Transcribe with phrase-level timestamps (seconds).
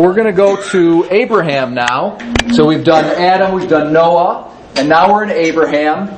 [0.00, 2.16] We're going to go to Abraham now.
[2.52, 6.08] So we've done Adam, we've done Noah, and now we're in Abraham.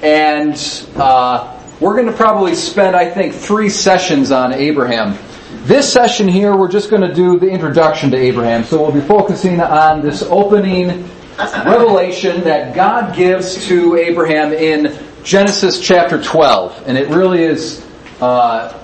[0.00, 0.54] And
[0.94, 5.18] uh, we're going to probably spend, I think, three sessions on Abraham.
[5.64, 8.62] This session here, we're just going to do the introduction to Abraham.
[8.62, 15.80] So we'll be focusing on this opening revelation that God gives to Abraham in Genesis
[15.80, 16.84] chapter 12.
[16.86, 17.84] And it really is
[18.20, 18.78] uh,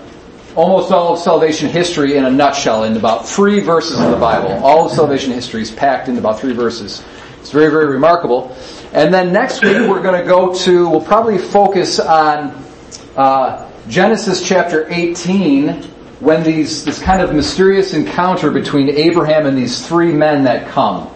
[0.58, 4.50] almost all of salvation history in a nutshell in about three verses of the Bible.
[4.64, 7.04] All of salvation history is packed into about three verses.
[7.40, 8.56] It's very, very remarkable.
[8.92, 12.60] And then next week we're going to go to, we'll probably focus on
[13.16, 15.84] uh, Genesis chapter 18
[16.18, 21.08] when these, this kind of mysterious encounter between Abraham and these three men that come.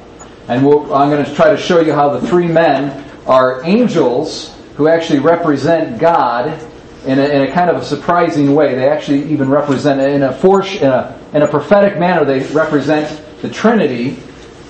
[0.46, 4.56] And we'll, I'm going to try to show you how the three men are angels
[4.76, 6.60] who actually represent God
[7.06, 8.74] in a, in a kind of a surprising way.
[8.74, 13.50] They actually even represent, in a, in a, in a prophetic manner, they represent the
[13.50, 14.18] Trinity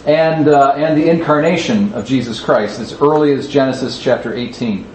[0.06, 4.86] and, uh, and the incarnation of Jesus Christ as early as Genesis chapter 18.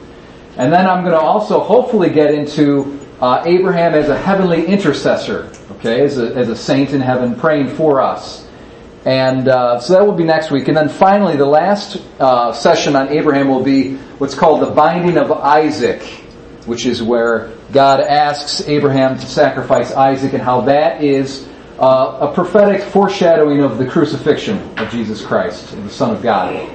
[0.57, 5.51] And then I'm going to also hopefully get into uh, Abraham as a heavenly intercessor,
[5.73, 8.47] okay, as a, as a saint in heaven praying for us.
[9.05, 10.67] And uh, so that will be next week.
[10.67, 15.17] And then finally, the last uh, session on Abraham will be what's called the binding
[15.17, 16.01] of Isaac
[16.67, 21.47] which is where God asks Abraham to sacrifice Isaac and how that is
[21.79, 26.69] uh, a prophetic foreshadowing of the crucifixion of Jesus Christ, the Son of God.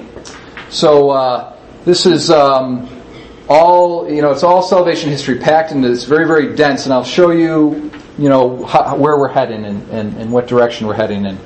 [0.70, 2.88] So uh, this is um,
[3.48, 4.30] all you know.
[4.32, 8.28] It's all salvation history packed into this very very dense, and I'll show you you
[8.28, 11.38] know how, where we're heading and, and, and, what direction we're heading in.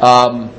[0.00, 0.50] Um,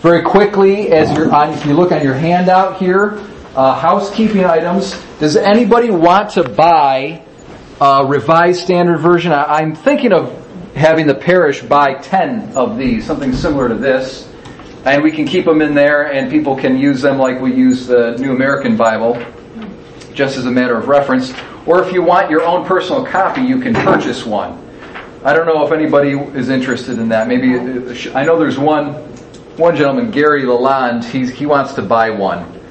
[0.00, 3.20] very quickly, as you're on, if you look on your handout here,
[3.54, 5.00] uh, housekeeping items.
[5.18, 7.22] Does anybody want to buy
[7.80, 9.32] a revised standard version?
[9.32, 10.38] I, I'm thinking of
[10.74, 14.28] having the parish buy 10 of these, something similar to this.
[14.84, 17.86] And we can keep them in there and people can use them like we use
[17.86, 19.22] the New American Bible,
[20.12, 21.32] just as a matter of reference.
[21.66, 24.58] Or if you want your own personal copy, you can purchase one.
[25.24, 27.28] I don't know if anybody is interested in that.
[27.28, 27.54] Maybe,
[28.10, 28.94] I know there's one,
[29.56, 32.61] one gentleman, Gary Lalonde, he's, he wants to buy one.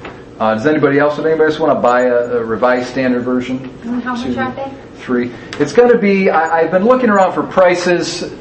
[0.42, 3.60] Uh, does anybody else, would anybody else want to buy a, a revised standard version?
[4.02, 4.72] how much are they?
[4.96, 5.32] Three.
[5.60, 8.34] It's going to be, I, have been looking around for prices.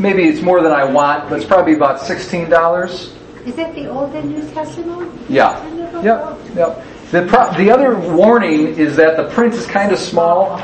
[0.00, 3.46] Maybe it's more than I want, but it's probably about $16.
[3.46, 5.12] Is that the Old and New Testament?
[5.30, 5.64] Yeah.
[6.02, 6.56] Yep.
[6.56, 6.84] Yep.
[7.12, 10.60] The, pro- the other warning is that the print is kind of small.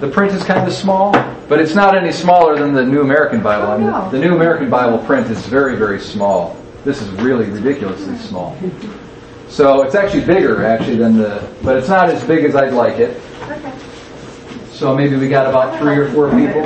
[0.00, 1.12] The print is kind of small,
[1.48, 3.68] but it's not any smaller than the New American Bible.
[3.68, 6.58] I mean, the New American Bible print is very, very small.
[6.84, 8.54] This is really ridiculously small.
[9.50, 12.98] So it's actually bigger actually than the, but it's not as big as I'd like
[12.98, 13.20] it.
[13.42, 13.72] Okay.
[14.70, 16.62] So maybe we got about three or four people.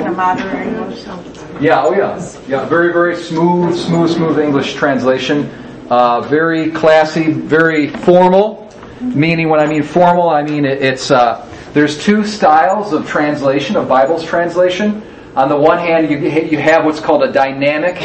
[1.59, 2.33] Yeah, oh yeah.
[2.47, 5.49] Yeah, very, very smooth, smooth, smooth English translation.
[5.89, 8.71] Uh, very classy, very formal.
[9.01, 13.75] Meaning when I mean formal, I mean it, it's, uh, there's two styles of translation,
[13.75, 15.03] of Bible's translation.
[15.35, 17.97] On the one hand, you, you have what's called a dynamic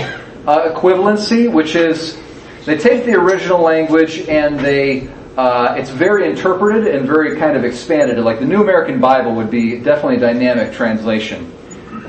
[0.47, 2.19] uh, equivalency, which is
[2.65, 7.65] they take the original language and they uh, it's very interpreted and very kind of
[7.65, 8.19] expanded.
[8.19, 11.51] Like the New American Bible would be definitely a dynamic translation.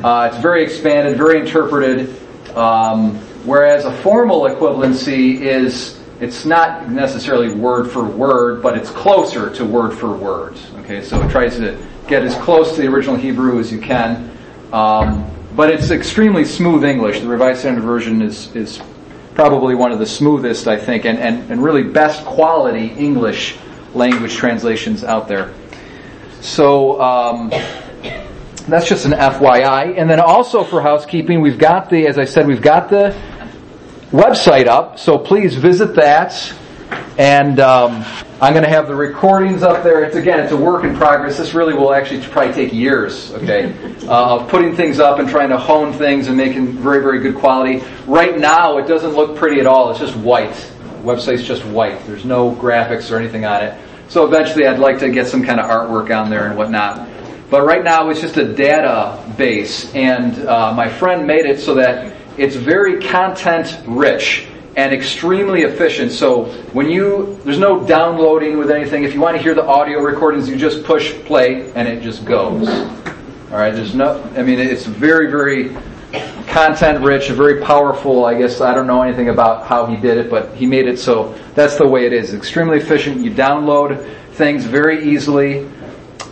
[0.04, 2.16] Uh, it's very expanded, very interpreted.
[2.56, 9.50] Um, whereas a formal equivalency is it's not necessarily word for word, but it's closer
[9.52, 10.58] to word for word.
[10.80, 14.30] Okay, so it tries to get as close to the original Hebrew as you can.
[14.74, 17.22] Um, but it's extremely smooth English.
[17.22, 18.82] The Revised Standard Version is is
[19.34, 23.58] probably one of the smoothest, I think, and, and, and really best quality English
[23.94, 25.54] language translations out there.
[26.42, 27.52] So, um,
[28.68, 29.98] that's just an FYI.
[29.98, 33.16] And then also for housekeeping, we've got the, as I said, we've got the
[34.12, 36.54] website up, so please visit that.
[37.18, 38.04] And um,
[38.42, 40.04] I'm going to have the recordings up there.
[40.04, 41.38] It's again, it's a work in progress.
[41.38, 43.76] This really will actually probably take years, okay,
[44.08, 47.36] uh, of putting things up and trying to hone things and making very, very good
[47.36, 47.84] quality.
[48.08, 49.92] Right now, it doesn't look pretty at all.
[49.92, 50.54] It's just white.
[50.54, 52.04] The website's just white.
[52.08, 53.80] There's no graphics or anything on it.
[54.08, 57.08] So eventually, I'd like to get some kind of artwork on there and whatnot.
[57.50, 62.16] But right now, it's just a database, and uh, my friend made it so that
[62.38, 66.12] it's very content rich and extremely efficient.
[66.12, 69.04] So when you, there's no downloading with anything.
[69.04, 72.24] If you want to hear the audio recordings, you just push play and it just
[72.26, 72.70] goes.
[72.70, 75.76] All right, there's no, I mean, it's very, very
[76.48, 78.26] content rich, very powerful.
[78.26, 81.00] I guess I don't know anything about how he did it, but he made it
[81.00, 82.34] so that's the way it is.
[82.34, 83.24] Extremely efficient.
[83.24, 85.70] You download things very easily.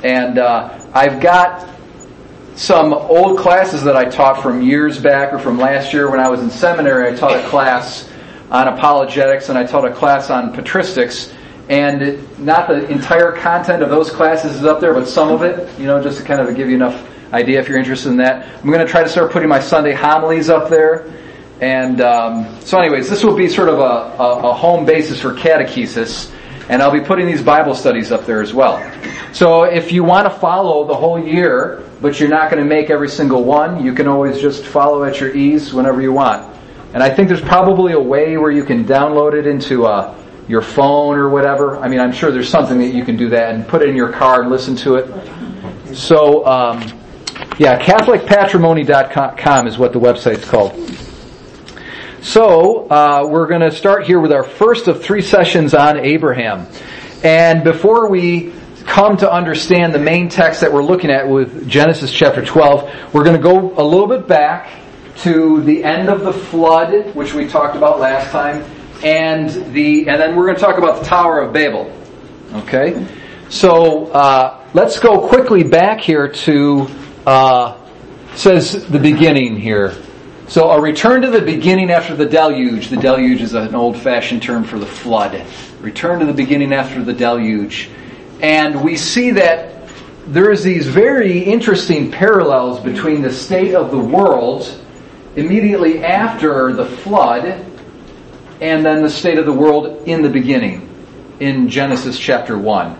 [0.04, 1.70] And uh, I've got
[2.56, 6.30] some old classes that I taught from years back or from last year when I
[6.30, 7.12] was in seminary.
[7.12, 8.09] I taught a class
[8.52, 11.34] on apologetics and I taught a class on patristics.
[11.70, 15.80] And not the entire content of those classes is up there, but some of it,
[15.80, 18.48] you know, just to kind of give you enough idea if you're interested in that.
[18.58, 21.14] I'm going to try to start putting my Sunday homilies up there.
[21.62, 25.34] And um, so, anyways, this will be sort of a, a, a home basis for
[25.34, 26.34] catechesis.
[26.70, 28.78] And I'll be putting these Bible studies up there as well.
[29.32, 32.90] So if you want to follow the whole year, but you're not going to make
[32.90, 36.59] every single one, you can always just follow at your ease whenever you want.
[36.94, 40.16] And I think there's probably a way where you can download it into uh,
[40.48, 41.78] your phone or whatever.
[41.78, 43.96] I mean, I'm sure there's something that you can do that and put it in
[43.96, 45.96] your car and listen to it.
[45.96, 46.82] So, um,
[47.60, 50.74] yeah, CatholicPatrimony.com is what the website's called.
[52.24, 56.66] So, uh, we're going to start here with our first of three sessions on Abraham.
[57.24, 58.54] And before we
[58.86, 63.24] come to understand the main text that we're looking at with Genesis chapter 12, we're
[63.24, 64.72] going to go a little bit back
[65.24, 68.64] to the end of the flood, which we talked about last time,
[69.04, 71.94] and the and then we're going to talk about the Tower of Babel.
[72.54, 73.06] Okay,
[73.50, 76.88] so uh, let's go quickly back here to
[77.26, 77.78] uh,
[78.36, 79.96] says the beginning here.
[80.48, 82.88] So a return to the beginning after the deluge.
[82.88, 85.46] The deluge is an old-fashioned term for the flood.
[85.80, 87.90] Return to the beginning after the deluge,
[88.42, 89.76] and we see that
[90.28, 94.80] there's these very interesting parallels between the state of the world
[95.36, 97.66] immediately after the flood
[98.62, 100.88] and then the state of the world in the beginning
[101.40, 102.92] in Genesis chapter 1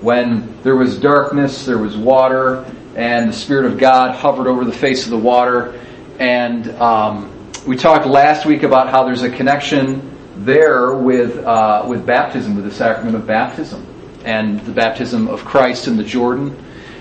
[0.00, 2.64] when there was darkness there was water
[2.94, 5.80] and the spirit of God hovered over the face of the water
[6.18, 7.32] and um,
[7.66, 12.64] we talked last week about how there's a connection there with uh, with baptism, with
[12.64, 13.86] the sacrament of baptism,
[14.24, 16.56] and the baptism of Christ in the Jordan.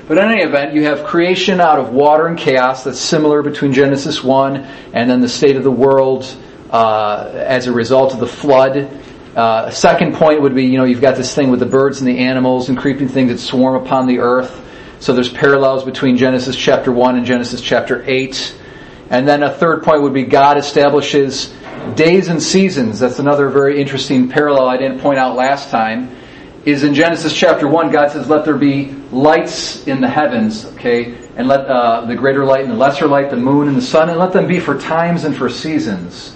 [0.08, 3.74] But in any event, you have creation out of water and chaos that's similar between
[3.74, 4.58] Genesis 1
[4.94, 6.26] and then the state of the world
[6.70, 8.88] uh, as a result of the flood.
[9.36, 12.08] Uh, second point would be, you know, you've got this thing with the birds and
[12.08, 14.62] the animals and creeping things that swarm upon the earth.
[15.00, 18.56] So there's parallels between Genesis chapter 1 and Genesis chapter 8.
[19.10, 21.52] And then a third point would be God establishes
[21.96, 23.00] days and seasons.
[23.00, 26.16] That's another very interesting parallel I didn't point out last time.
[26.66, 31.16] Is in Genesis chapter 1, God says, Let there be lights in the heavens, okay?
[31.36, 34.10] And let uh, the greater light and the lesser light, the moon and the sun,
[34.10, 36.36] and let them be for times and for seasons.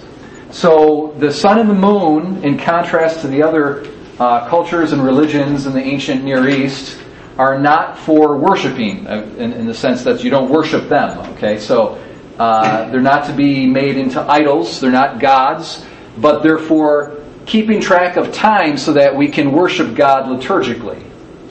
[0.52, 3.88] So the sun and the moon, in contrast to the other
[4.20, 7.00] uh, cultures and religions in the ancient Near East,
[7.36, 11.58] are not for worshiping, uh, in, in the sense that you don't worship them, okay?
[11.58, 12.00] So
[12.38, 14.78] uh, they're not to be made into idols.
[14.78, 15.84] They're not gods,
[16.18, 17.19] but they're for
[17.50, 21.02] keeping track of time so that we can worship God liturgically.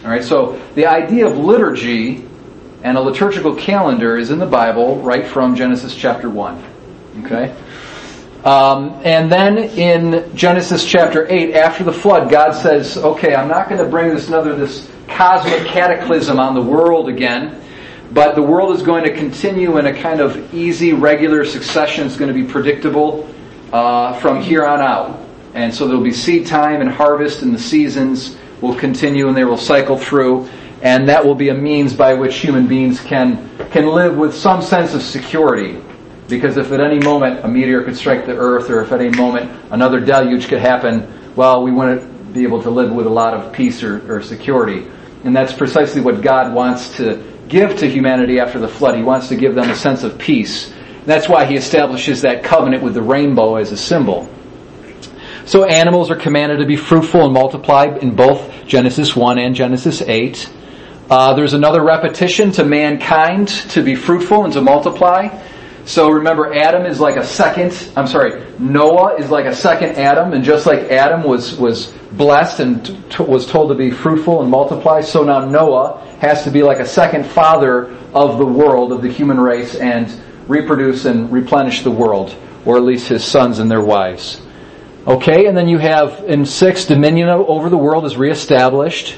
[0.04, 0.24] All right.
[0.24, 2.26] So the idea of liturgy
[2.84, 6.64] and a liturgical calendar is in the Bible, right from Genesis chapter one.
[7.26, 7.54] Okay.
[8.46, 13.68] Um, and then in Genesis chapter 8, after the flood, God says, okay, I'm not
[13.68, 17.62] going to bring this another, this cosmic cataclysm on the world again.
[18.14, 22.08] But the world is going to continue in a kind of easy, regular succession.
[22.08, 23.30] It's going to be predictable
[23.74, 25.29] uh, from here on out.
[25.60, 29.44] And so there'll be seed time and harvest, and the seasons will continue and they
[29.44, 30.48] will cycle through.
[30.82, 34.62] And that will be a means by which human beings can, can live with some
[34.62, 35.82] sense of security.
[36.30, 39.16] Because if at any moment a meteor could strike the earth, or if at any
[39.18, 43.34] moment another deluge could happen, well, we wouldn't be able to live with a lot
[43.34, 44.88] of peace or, or security.
[45.26, 48.96] And that's precisely what God wants to give to humanity after the flood.
[48.96, 50.72] He wants to give them a sense of peace.
[51.06, 54.30] That's why he establishes that covenant with the rainbow as a symbol.
[55.50, 60.00] So animals are commanded to be fruitful and multiply in both Genesis 1 and Genesis
[60.00, 60.48] 8.
[61.10, 65.42] Uh, there's another repetition to mankind to be fruitful and to multiply.
[65.86, 70.34] So remember, Adam is like a second, I'm sorry, Noah is like a second Adam,
[70.34, 74.52] and just like Adam was, was blessed and t- was told to be fruitful and
[74.52, 79.02] multiply, so now Noah has to be like a second father of the world, of
[79.02, 80.16] the human race, and
[80.48, 84.44] reproduce and replenish the world, or at least his sons and their wives.
[85.08, 89.18] Okay, and then you have in six, dominion over the world is reestablished.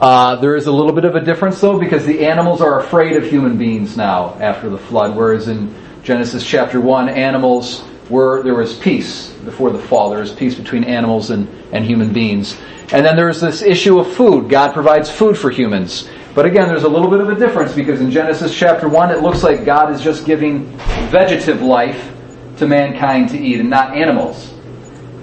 [0.00, 3.16] Uh, there is a little bit of a difference though, because the animals are afraid
[3.16, 8.56] of human beings now after the flood, whereas in Genesis chapter 1, animals were, there
[8.56, 10.10] was peace before the fall.
[10.10, 12.58] There was peace between animals and, and human beings.
[12.92, 14.50] And then there's this issue of food.
[14.50, 16.08] God provides food for humans.
[16.34, 19.22] But again, there's a little bit of a difference because in Genesis chapter 1, it
[19.22, 20.66] looks like God is just giving
[21.08, 22.12] vegetative life
[22.58, 24.53] to mankind to eat and not animals.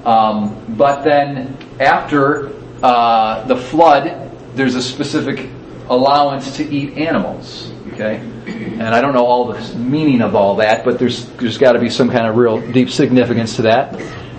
[0.05, 2.51] Um, but then after
[2.83, 5.49] uh, the flood, there's a specific
[5.89, 7.71] allowance to eat animals.
[7.93, 8.17] Okay?
[8.47, 11.79] And I don't know all the meaning of all that, but there's, there's got to
[11.79, 13.93] be some kind of real deep significance to that.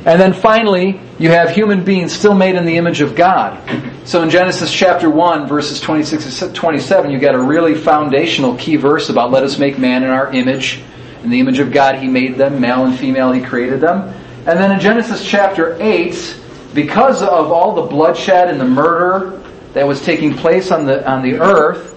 [0.04, 3.60] And then finally, you have human beings still made in the image of God.
[4.04, 8.74] So in Genesis chapter 1, verses 26 to 27, you got a really foundational key
[8.74, 10.82] verse about let us make man in our image.
[11.22, 14.12] In the image of God, he made them, male and female, he created them.
[14.44, 16.36] And then in Genesis chapter 8,
[16.74, 19.40] because of all the bloodshed and the murder
[19.72, 21.96] that was taking place on the, on the earth,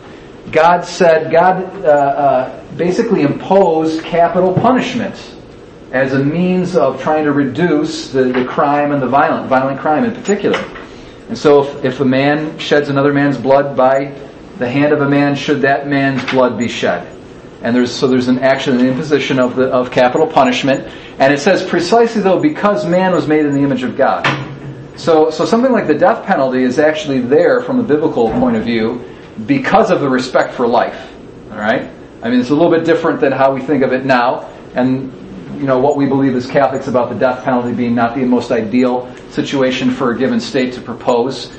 [0.52, 5.16] God said, God uh, uh, basically imposed capital punishment
[5.92, 10.04] as a means of trying to reduce the, the crime and the violent, violent crime
[10.04, 10.60] in particular.
[11.30, 14.14] And so if, if a man sheds another man's blood by
[14.60, 17.12] the hand of a man, should that man's blood be shed?
[17.62, 20.88] And there's, so there's an action, an imposition of the, of capital punishment.
[21.20, 24.26] And it says precisely though, because man was made in the image of God.
[24.98, 28.64] So, so something like the death penalty is actually there from a biblical point of
[28.64, 29.04] view
[29.46, 31.12] because of the respect for life.
[31.52, 31.90] Alright?
[32.22, 34.50] I mean, it's a little bit different than how we think of it now.
[34.74, 35.14] And
[35.60, 38.52] you know, what we believe as Catholics about the death penalty being not the most
[38.52, 41.52] ideal situation for a given state to propose.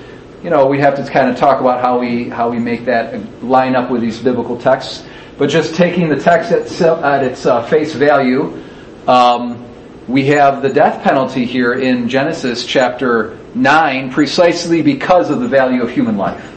[0.43, 3.43] You know, we have to kind of talk about how we, how we make that
[3.43, 5.05] line up with these biblical texts.
[5.39, 8.63] But just taking the text at, at its uh, face value,
[9.09, 9.65] um,
[10.09, 15.83] we have the death penalty here in Genesis chapter 9 precisely because of the value
[15.83, 16.57] of human life.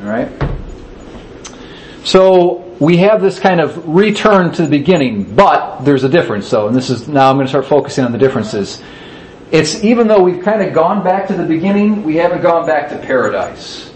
[0.00, 0.30] Alright?
[2.04, 6.68] So, we have this kind of return to the beginning, but there's a difference though,
[6.68, 8.82] and this is, now I'm going to start focusing on the differences.
[9.50, 12.90] It's even though we've kind of gone back to the beginning, we haven't gone back
[12.90, 13.92] to paradise.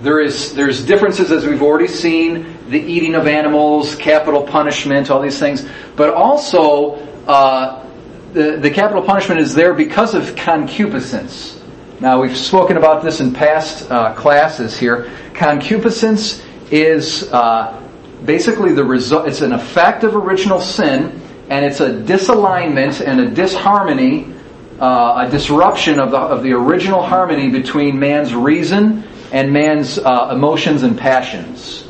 [0.00, 5.20] There is, there's differences as we've already seen, the eating of animals, capital punishment, all
[5.20, 5.66] these things,
[5.96, 7.84] but also, uh,
[8.32, 11.60] the, the capital punishment is there because of concupiscence.
[12.00, 15.10] Now we've spoken about this in past uh, classes here.
[15.32, 17.82] Concupiscence is uh,
[18.24, 23.30] basically the result, it's an effect of original sin, and it's a disalignment and a
[23.30, 24.34] disharmony,
[24.80, 30.30] uh, a disruption of the, of the original harmony between man's reason and man's uh,
[30.32, 31.86] emotions and passions.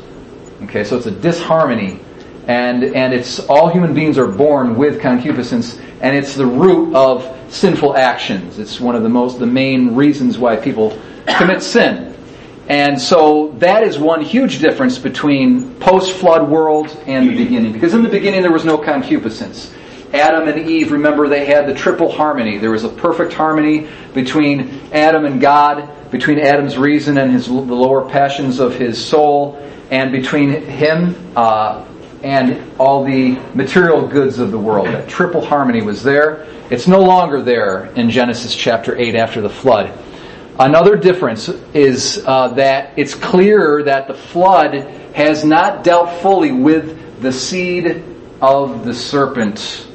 [0.63, 1.99] Okay, so it's a disharmony,
[2.47, 7.35] and and it's all human beings are born with concupiscence, and it's the root of
[7.49, 8.57] sinful actions.
[8.57, 12.15] It's one of the most the main reasons why people commit sin.
[12.69, 17.71] And so that is one huge difference between post-flood world and the beginning.
[17.71, 19.73] Because in the beginning there was no concupiscence.
[20.13, 22.57] Adam and Eve, remember they had the triple harmony.
[22.57, 27.53] There was a perfect harmony between Adam and God, between Adam's reason and his, the
[27.53, 29.57] lower passions of his soul,
[29.89, 31.85] and between him uh,
[32.23, 34.87] and all the material goods of the world.
[34.87, 36.47] That triple harmony was there.
[36.69, 39.97] It's no longer there in Genesis chapter 8 after the flood.
[40.59, 44.73] Another difference is uh, that it's clear that the flood
[45.13, 48.03] has not dealt fully with the seed
[48.41, 49.87] of the serpent.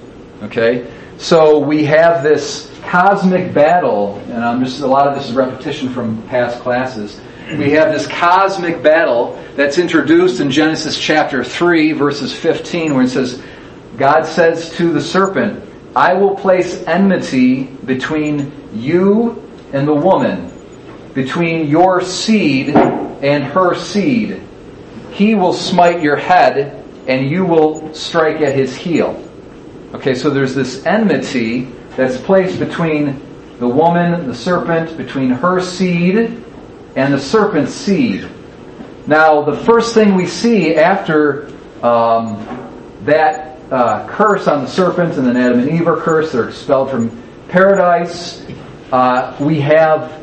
[0.42, 0.92] Okay?
[1.18, 5.88] So we have this cosmic battle, and I'm just, a lot of this is repetition
[5.88, 7.20] from past classes.
[7.50, 13.10] We have this cosmic battle that's introduced in Genesis chapter 3 verses 15 where it
[13.10, 13.42] says,
[13.96, 15.62] God says to the serpent,
[15.94, 20.50] I will place enmity between you and the woman,
[21.14, 24.40] between your seed and her seed.
[25.10, 29.22] He will smite your head and you will strike at his heel.
[29.94, 31.64] Okay, so there's this enmity
[31.96, 33.20] that's placed between
[33.58, 36.42] the woman, the serpent, between her seed
[36.96, 38.28] and the serpent's seed.
[39.06, 41.48] Now, the first thing we see after
[41.82, 42.46] um,
[43.04, 46.90] that uh, curse on the serpent and then Adam and Eve are cursed, they're expelled
[46.90, 48.44] from paradise,
[48.92, 50.22] uh, we have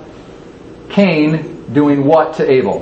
[0.89, 2.81] Cain doing what to Abel?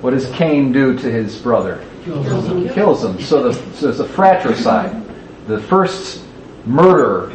[0.00, 1.84] What does Cain do to his brother?
[2.04, 2.68] Kills him.
[2.68, 3.20] Kills him.
[3.20, 5.02] So, the, so it's a fratricide.
[5.46, 6.24] The first
[6.64, 7.30] murder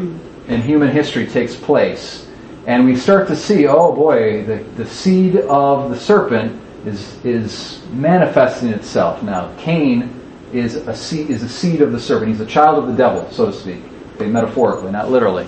[0.48, 2.28] in human history takes place.
[2.68, 7.82] And we start to see, oh boy, the, the seed of the serpent is, is
[7.92, 9.24] manifesting itself.
[9.24, 10.22] Now, Cain
[10.54, 12.30] is a, seed, is a seed of the serpent.
[12.30, 13.82] He's a child of the devil, so to speak.
[14.20, 15.48] Metaphorically, not literally.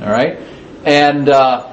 [0.00, 0.38] Alright?
[0.84, 1.70] And, uh,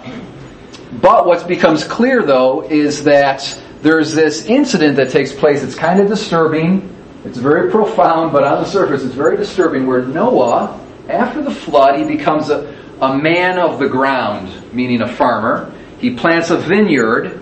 [1.01, 5.63] but what becomes clear though is that there's this incident that takes place.
[5.63, 6.91] It's kind of disturbing.
[7.23, 11.99] It's very profound, but on the surface it's very disturbing where Noah, after the flood,
[11.99, 15.73] he becomes a, a man of the ground, meaning a farmer.
[15.99, 17.41] He plants a vineyard.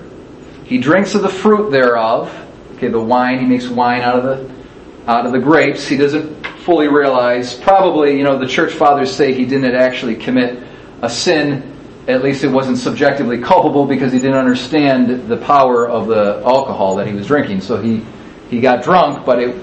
[0.66, 2.34] He drinks of the fruit thereof.
[2.76, 5.88] Okay, the wine, he makes wine out of the, out of the grapes.
[5.88, 10.64] He doesn't fully realize, probably, you know, the church fathers say he didn't actually commit
[11.02, 11.74] a sin
[12.08, 16.96] at least it wasn't subjectively culpable because he didn't understand the power of the alcohol
[16.98, 17.62] that he was drinking.
[17.62, 18.04] So he,
[18.50, 19.56] he got drunk, but it,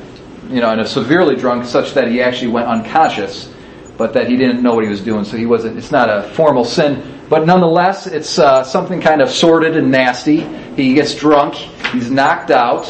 [0.48, 3.52] you know, and a severely drunk such that he actually went unconscious,
[3.98, 5.24] but that he didn't know what he was doing.
[5.24, 5.76] So he wasn't.
[5.76, 10.40] It's not a formal sin, but nonetheless, it's uh, something kind of sordid and nasty.
[10.75, 11.54] He gets drunk.
[11.54, 12.87] He's knocked out.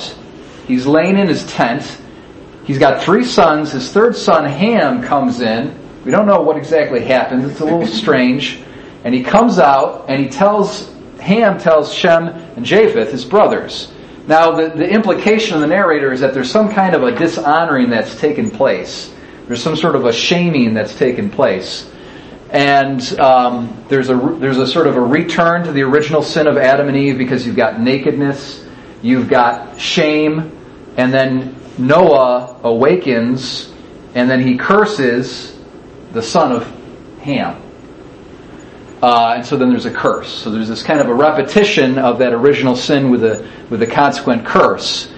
[0.66, 2.00] He's laying in his tent.
[2.64, 3.72] He's got three sons.
[3.72, 5.78] His third son, Ham, comes in.
[6.06, 7.44] We don't know what exactly happens.
[7.44, 8.62] It's a little strange.
[9.04, 13.92] And he comes out and he tells, Ham tells Shem and Japheth, his brothers.
[14.26, 17.90] Now, the, the implication of the narrator is that there's some kind of a dishonoring
[17.90, 19.12] that's taken place.
[19.48, 21.89] There's some sort of a shaming that's taken place.
[22.52, 26.56] And um, there's, a, there's a sort of a return to the original sin of
[26.56, 28.66] Adam and Eve because you've got nakedness,
[29.02, 30.56] you've got shame,
[30.96, 33.70] and then Noah awakens
[34.14, 35.56] and then he curses
[36.12, 36.66] the son of
[37.20, 37.62] Ham.
[39.02, 40.28] Uh, and so then there's a curse.
[40.28, 43.86] So there's this kind of a repetition of that original sin with a with a
[43.86, 45.10] consequent curse.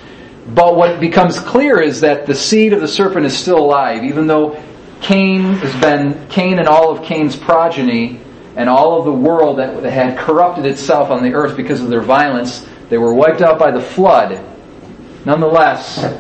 [0.47, 4.27] But what becomes clear is that the seed of the serpent is still alive, even
[4.27, 4.62] though
[5.02, 8.21] Cain has been Cain and all of Cain's progeny
[8.54, 12.00] and all of the world that had corrupted itself on the earth because of their
[12.00, 14.44] violence, they were wiped out by the flood.
[15.25, 16.14] Nonetheless,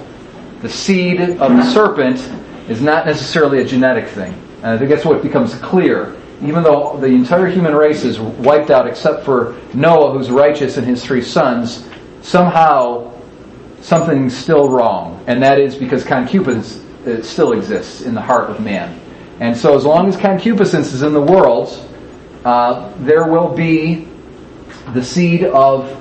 [0.62, 2.18] the seed of the serpent
[2.68, 4.32] is not necessarily a genetic thing.
[4.56, 6.16] And I think that's what becomes clear.
[6.42, 10.84] Even though the entire human race is wiped out except for Noah, who's righteous, and
[10.84, 11.88] his three sons,
[12.20, 13.12] somehow
[13.80, 15.22] something's still wrong.
[15.28, 18.98] And that is because concupiscence uh, still exists in the heart of man.
[19.40, 21.88] And so as long as concupiscence is in the world,
[22.44, 24.08] uh, there will be
[24.92, 26.00] the seed of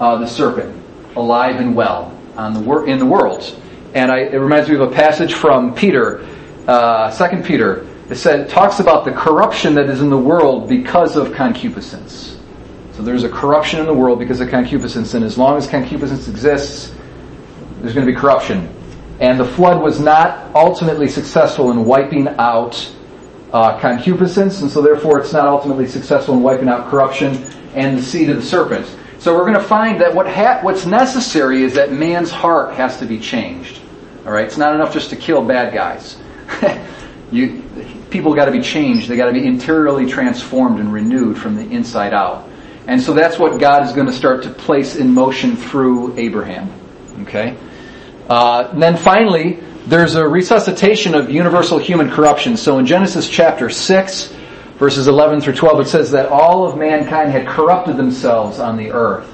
[0.00, 0.76] uh, the serpent
[1.16, 2.16] alive and well
[2.48, 3.56] the wor- in the world.
[3.94, 6.26] And I, it reminds me of a passage from Peter,
[6.66, 7.86] uh, Second Peter.
[8.08, 12.38] It said talks about the corruption that is in the world because of concupiscence.
[12.92, 16.28] So there's a corruption in the world because of concupiscence, and as long as concupiscence
[16.28, 16.94] exists,
[17.80, 18.74] there's going to be corruption.
[19.20, 22.90] And the flood was not ultimately successful in wiping out
[23.52, 27.36] uh, concupiscence, and so therefore it's not ultimately successful in wiping out corruption
[27.74, 28.86] and the seed of the serpent.
[29.18, 32.98] So we're going to find that what ha- what's necessary is that man's heart has
[33.00, 33.80] to be changed.
[34.24, 36.16] All right, it's not enough just to kill bad guys.
[37.30, 37.62] you,
[38.08, 39.08] people got to be changed.
[39.08, 42.48] They got to be interiorly transformed and renewed from the inside out.
[42.86, 46.72] And so that's what God is going to start to place in motion through Abraham.
[47.22, 47.56] Okay.
[48.30, 52.56] Uh, and then finally, there's a resuscitation of universal human corruption.
[52.56, 54.32] So in Genesis chapter six
[54.78, 58.92] verses 11 through 12, it says that all of mankind had corrupted themselves on the
[58.92, 59.28] earth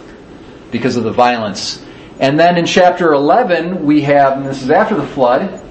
[0.72, 1.84] because of the violence.
[2.18, 5.62] And then in chapter 11, we have, and this is after the flood,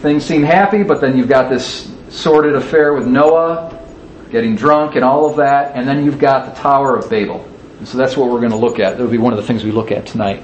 [0.00, 3.82] things seem happy, but then you've got this sordid affair with Noah,
[4.30, 7.42] getting drunk and all of that, and then you've got the Tower of Babel.
[7.78, 8.92] And so that's what we're going to look at.
[8.92, 10.42] That'll be one of the things we look at tonight.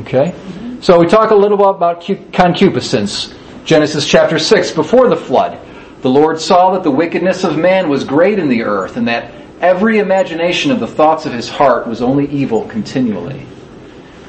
[0.00, 0.34] Okay?
[0.80, 2.00] So we talk a little bit about
[2.32, 3.34] concupiscence.
[3.66, 5.58] Genesis chapter 6, before the flood.
[6.00, 9.30] The Lord saw that the wickedness of man was great in the earth, and that
[9.60, 13.44] every imagination of the thoughts of his heart was only evil continually.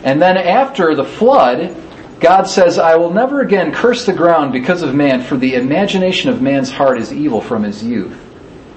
[0.03, 1.73] And then after the flood,
[2.19, 6.29] God says, I will never again curse the ground because of man, for the imagination
[6.29, 8.19] of man's heart is evil from his youth.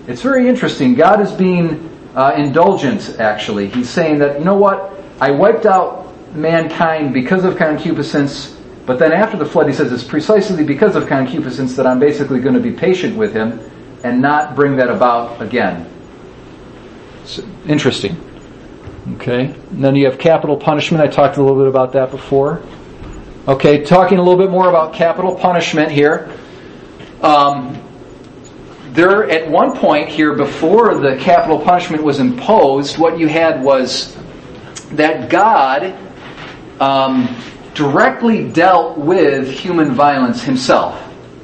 [0.07, 0.95] It's very interesting.
[0.95, 3.67] God is being uh, indulgent, actually.
[3.69, 4.95] He's saying that, you know what?
[5.21, 6.04] I wiped out
[6.35, 8.55] mankind because of concupiscence
[8.87, 12.41] but then after the flood, he says it's precisely because of concupiscence that I'm basically
[12.41, 13.59] going to be patient with him
[14.03, 15.91] and not bring that about again.
[17.23, 18.21] It's interesting.
[19.15, 19.47] Okay.
[19.47, 21.03] And then you have capital punishment.
[21.03, 22.63] I talked a little bit about that before.
[23.49, 26.31] Okay, talking a little bit more about capital punishment here.
[27.23, 27.81] Um,
[28.93, 34.17] there, at one point here, before the capital punishment was imposed, what you had was
[34.93, 35.95] that God
[36.81, 37.37] um,
[37.75, 41.01] directly dealt with human violence himself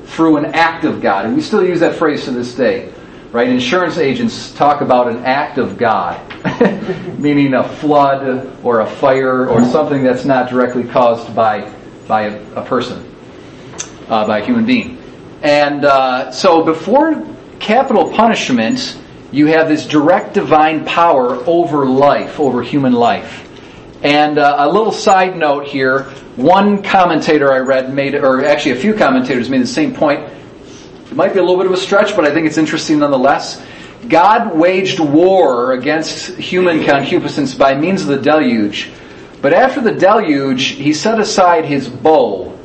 [0.07, 1.27] through an act of God.
[1.27, 2.93] And we still use that phrase to this day.
[3.33, 3.49] Right?
[3.49, 6.21] Insurance agents talk about an act of God,
[7.19, 11.73] meaning a flood or a fire or something that's not directly caused by,
[12.09, 13.09] by a, a person,
[14.09, 14.99] uh, by a human being.
[15.43, 17.25] And uh, so before
[17.61, 18.99] capital punishment,
[19.31, 23.47] you have this direct divine power over life, over human life.
[24.03, 26.05] And uh, a little side note here,
[26.37, 30.21] one commentator I read made, or actually a few commentators made the same point.
[31.11, 33.63] It might be a little bit of a stretch, but I think it's interesting nonetheless.
[34.09, 38.91] God waged war against human concupiscence by means of the deluge.
[39.43, 42.59] But after the deluge, he set aside his bow.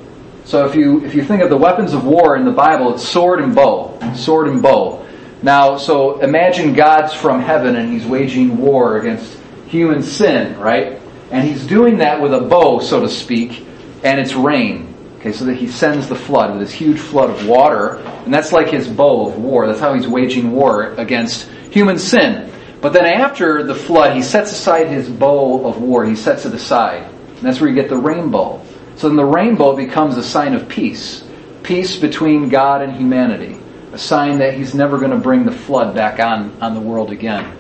[0.45, 3.07] So if you, if you think of the weapons of war in the Bible, it's
[3.07, 3.99] sword and bow.
[4.15, 5.05] Sword and bow.
[5.41, 11.01] Now, so imagine God's from heaven and he's waging war against human sin, right?
[11.31, 13.65] And he's doing that with a bow, so to speak,
[14.03, 14.93] and it's rain.
[15.17, 18.51] Okay, so that he sends the flood with this huge flood of water, and that's
[18.51, 19.67] like his bow of war.
[19.67, 22.51] That's how he's waging war against human sin.
[22.79, 26.05] But then after the flood, he sets aside his bow of war.
[26.05, 27.03] He sets it aside.
[27.29, 28.61] And that's where you get the rainbow.
[28.95, 31.23] So then the rainbow becomes a sign of peace.
[31.63, 33.59] Peace between God and humanity.
[33.91, 37.09] A sign that he's never going to bring the flood back on, on the world
[37.11, 37.57] again.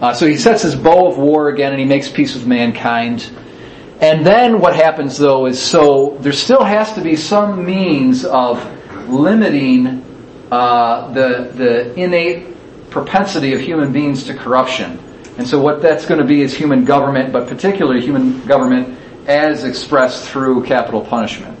[0.00, 3.30] Uh, so he sets his bow of war again and he makes peace with mankind.
[4.00, 8.62] And then what happens though is so there still has to be some means of
[9.08, 10.04] limiting
[10.50, 14.98] uh, the, the innate propensity of human beings to corruption.
[15.36, 19.64] And so what that's going to be is human government, but particularly human government as
[19.64, 21.58] expressed through capital punishment.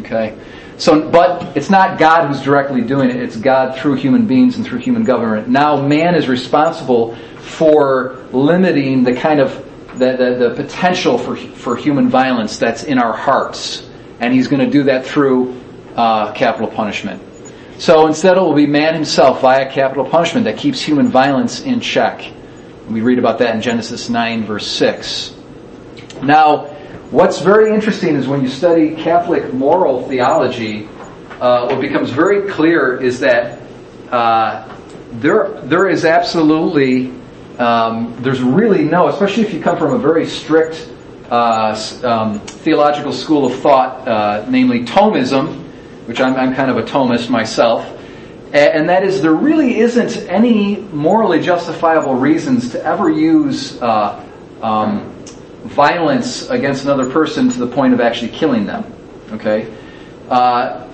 [0.00, 0.36] Okay?
[0.76, 4.66] So, but it's not God who's directly doing it, it's God through human beings and
[4.66, 5.48] through human government.
[5.48, 9.54] Now man is responsible for limiting the kind of
[9.98, 13.88] the, the, the potential for, for human violence that's in our hearts.
[14.20, 15.60] And he's going to do that through
[15.94, 17.22] uh, capital punishment.
[17.78, 21.80] So instead, it will be man himself via capital punishment that keeps human violence in
[21.80, 22.32] check.
[22.88, 25.34] We read about that in Genesis 9, verse 6.
[26.22, 26.66] Now,
[27.10, 30.88] what's very interesting is when you study Catholic moral theology,
[31.40, 33.60] uh, what becomes very clear is that
[34.10, 34.68] uh,
[35.12, 37.12] there, there is absolutely,
[37.58, 40.90] um, there's really no, especially if you come from a very strict
[41.30, 45.62] uh, um, theological school of thought, uh, namely Thomism,
[46.06, 47.90] which I'm, I'm kind of a Thomist myself,
[48.52, 54.24] and that is there really isn't any morally justifiable reasons to ever use uh,
[54.62, 55.10] um,
[55.64, 58.84] violence against another person to the point of actually killing them.
[59.32, 59.74] Okay,
[60.28, 60.86] uh,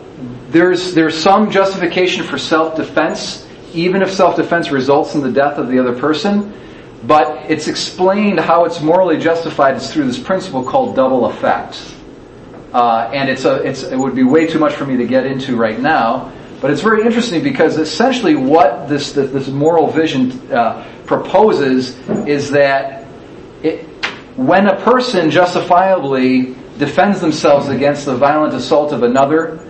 [0.50, 5.78] there's there's some justification for self-defense, even if self-defense results in the death of the
[5.78, 6.54] other person.
[7.02, 11.94] But it's explained how it's morally justified is through this principle called double effect.
[12.72, 15.26] Uh, and it's a, it's, it would be way too much for me to get
[15.26, 16.32] into right now.
[16.60, 22.50] But it's very interesting because essentially what this, this, this moral vision uh, proposes is
[22.50, 23.06] that
[23.62, 23.86] it,
[24.36, 29.69] when a person justifiably defends themselves against the violent assault of another,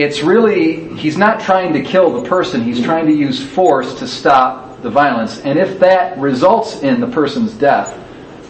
[0.00, 4.08] it's really, he's not trying to kill the person, he's trying to use force to
[4.08, 5.40] stop the violence.
[5.40, 7.98] And if that results in the person's death,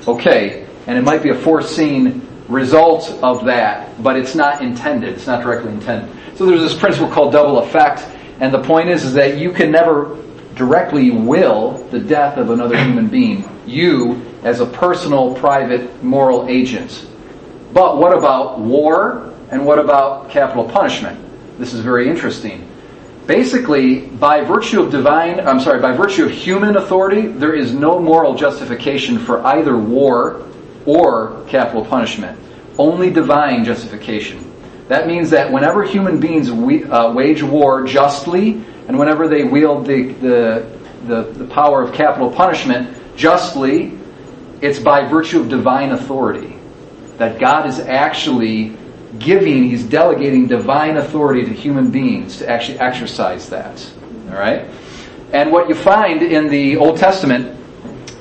[0.06, 5.14] okay, and it might be a foreseen result of that, but it's not intended.
[5.14, 6.16] It's not directly intended.
[6.36, 8.06] So there's this principle called double effect,
[8.38, 10.22] and the point is, is that you can never
[10.54, 13.44] directly will the death of another human being.
[13.66, 17.06] You, as a personal, private, moral agent.
[17.72, 19.34] But what about war?
[19.50, 21.29] And what about capital punishment?
[21.60, 22.66] This is very interesting.
[23.26, 28.00] Basically, by virtue of divine, I'm sorry, by virtue of human authority, there is no
[28.00, 30.48] moral justification for either war
[30.86, 32.40] or capital punishment.
[32.78, 34.50] Only divine justification.
[34.88, 39.84] That means that whenever human beings we, uh, wage war justly, and whenever they wield
[39.84, 43.98] the, the, the, the power of capital punishment justly,
[44.62, 46.56] it's by virtue of divine authority.
[47.18, 48.78] That God is actually
[49.18, 53.90] giving, He's delegating divine authority to human beings to actually exercise that.
[54.28, 54.68] Alright?
[55.32, 57.56] And what you find in the Old Testament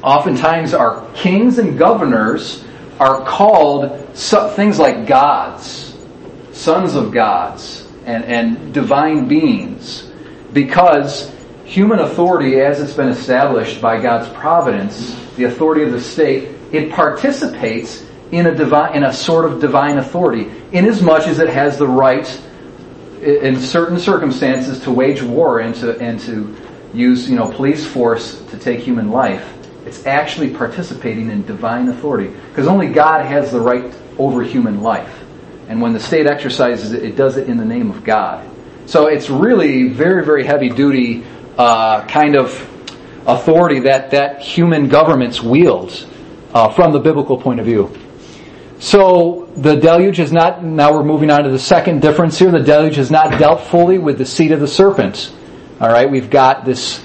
[0.03, 2.63] oftentimes our kings and governors
[2.99, 5.95] are called things like gods,
[6.51, 10.11] sons of gods, and, and divine beings,
[10.53, 11.31] because
[11.63, 16.91] human authority, as it's been established by God's providence, the authority of the state, it
[16.91, 21.87] participates in a divine, in a sort of divine authority, inasmuch as it has the
[21.87, 22.41] right,
[23.21, 26.55] in certain circumstances, to wage war and to and to
[26.93, 29.55] use, you know, police force to take human life.
[29.85, 32.33] It's actually participating in divine authority.
[32.49, 35.23] Because only God has the right over human life.
[35.67, 38.47] And when the state exercises it, it does it in the name of God.
[38.85, 41.23] So it's really very, very heavy duty
[41.57, 42.49] uh, kind of
[43.27, 46.07] authority that, that human governments wield
[46.53, 47.95] uh, from the biblical point of view.
[48.79, 52.49] So the deluge is not, now we're moving on to the second difference here.
[52.49, 55.33] The deluge has not dealt fully with the seed of the serpent.
[55.81, 57.03] Alright, we've got this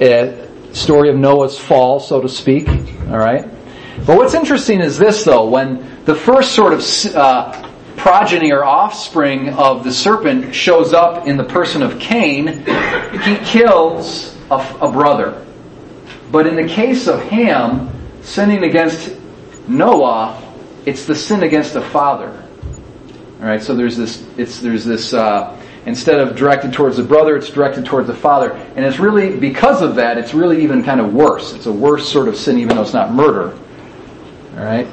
[0.00, 2.68] uh, story of Noah's fall, so to speak.
[2.68, 3.44] All right.
[4.04, 9.50] But what's interesting is this, though, when the first sort of uh, progeny or offspring
[9.50, 12.64] of the serpent shows up in the person of Cain,
[13.22, 15.46] he kills a, a brother.
[16.32, 17.90] But in the case of Ham,
[18.22, 19.14] sinning against
[19.68, 20.51] Noah,
[20.86, 22.30] it's the sin against the father.
[23.40, 23.62] All right.
[23.62, 24.24] So there's this.
[24.36, 25.12] It's there's this.
[25.14, 28.52] Uh, instead of directed towards the brother, it's directed towards the father.
[28.52, 31.52] And it's really, because of that, it's really even kind of worse.
[31.54, 33.58] It's a worse sort of sin, even though it's not murder.
[34.54, 34.86] Alright?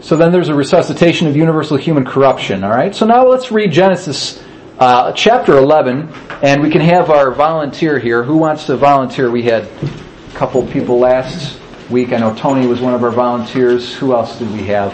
[0.00, 2.64] So then there's a resuscitation of universal human corruption.
[2.64, 2.94] All right.
[2.94, 4.42] So now let's read Genesis
[4.78, 8.22] uh, chapter 11, and we can have our volunteer here.
[8.22, 9.30] Who wants to volunteer?
[9.30, 9.90] We had a
[10.34, 12.12] couple people last week.
[12.12, 13.94] I know Tony was one of our volunteers.
[13.96, 14.92] Who else did we have?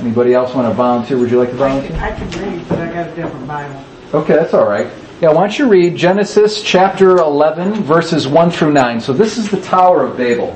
[0.00, 1.16] Anybody else want to volunteer?
[1.16, 1.96] Would you like to volunteer?
[1.96, 3.84] I can read, but I got a different Bible.
[4.12, 4.90] Okay, that's all right.
[5.20, 9.00] Yeah, why don't you read Genesis chapter 11, verses 1 through 9.
[9.00, 10.50] So this is the Tower of Babel.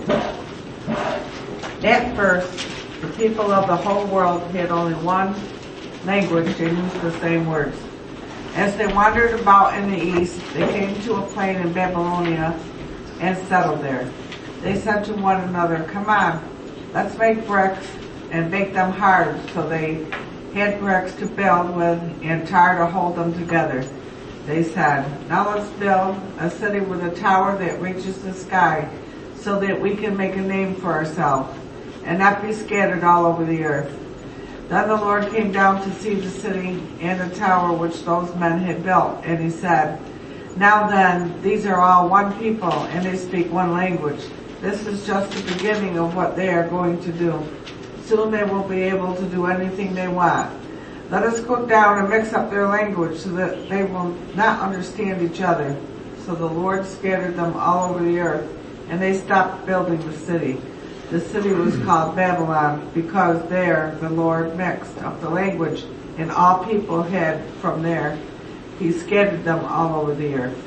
[1.85, 2.67] At first,
[3.01, 5.35] the people of the whole world had only one
[6.05, 7.77] language and used the same words.
[8.55, 12.59] As they wandered about in the east, they came to a plain in Babylonia
[13.21, 14.11] and settled there.
[14.63, 16.43] They said to one another, Come on,
[16.93, 17.87] let's make bricks
[18.31, 19.39] and bake them hard.
[19.51, 20.07] So they
[20.55, 23.89] had bricks to build with and tar to hold them together.
[24.47, 28.89] They said, Now let's build a city with a tower that reaches the sky
[29.37, 31.57] so that we can make a name for ourselves
[32.05, 34.08] and not be scattered all over the earth.
[34.69, 38.59] Then the Lord came down to see the city and the tower which those men
[38.59, 39.99] had built, and he said,
[40.57, 44.21] Now then, these are all one people, and they speak one language.
[44.61, 47.43] This is just the beginning of what they are going to do.
[48.05, 50.55] Soon they will be able to do anything they want.
[51.11, 55.23] Let us go down and mix up their language so that they will not understand
[55.23, 55.81] each other.
[56.27, 58.55] So the Lord scattered them all over the earth,
[58.91, 60.61] and they stopped building the city.
[61.11, 65.85] The city was called Babylon because there the Lord mixed up the language,
[66.19, 68.19] and all people had from there.
[68.79, 70.65] He scattered them all over the earth.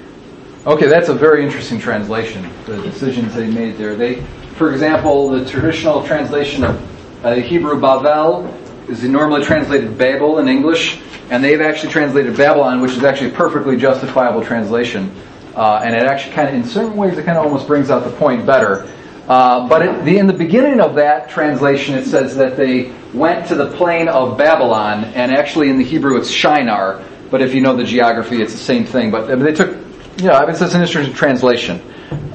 [0.65, 2.49] Okay, that's a very interesting translation.
[2.65, 3.95] The decisions they made there.
[3.95, 4.21] They,
[4.55, 8.47] for example, the traditional translation of uh, Hebrew Babel
[8.87, 10.99] is normally translated Babel in English,
[11.29, 15.11] and they've actually translated Babylon, which is actually a perfectly justifiable translation.
[15.55, 18.03] Uh, and it actually kind of, in certain ways, it kind of almost brings out
[18.03, 18.91] the point better.
[19.27, 23.47] Uh, but it, the, in the beginning of that translation, it says that they went
[23.47, 27.03] to the plain of Babylon, and actually in the Hebrew it's Shinar.
[27.29, 29.11] But if you know the geography, it's the same thing.
[29.11, 29.69] But they took,
[30.17, 31.81] you know, I mean, it's an interesting translation.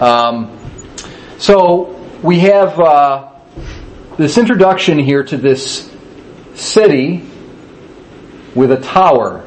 [0.01, 0.59] Um,
[1.39, 3.29] so we have uh,
[4.17, 5.93] this introduction here to this
[6.55, 7.23] city
[8.55, 9.41] with a tower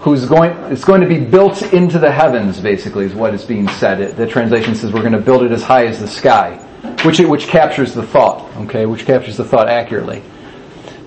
[0.00, 3.66] who's going it's going to be built into the heavens basically is what is being
[3.70, 6.64] said the translation says we're going to build it as high as the sky
[7.04, 10.22] which which captures the thought okay which captures the thought accurately.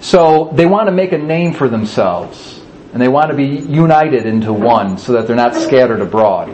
[0.02, 2.62] So they want to make a name for themselves
[2.94, 6.52] and they want to be united into one so that they're not scattered abroad.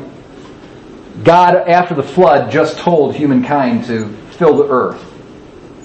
[1.23, 5.11] God after the flood just told humankind to fill the earth.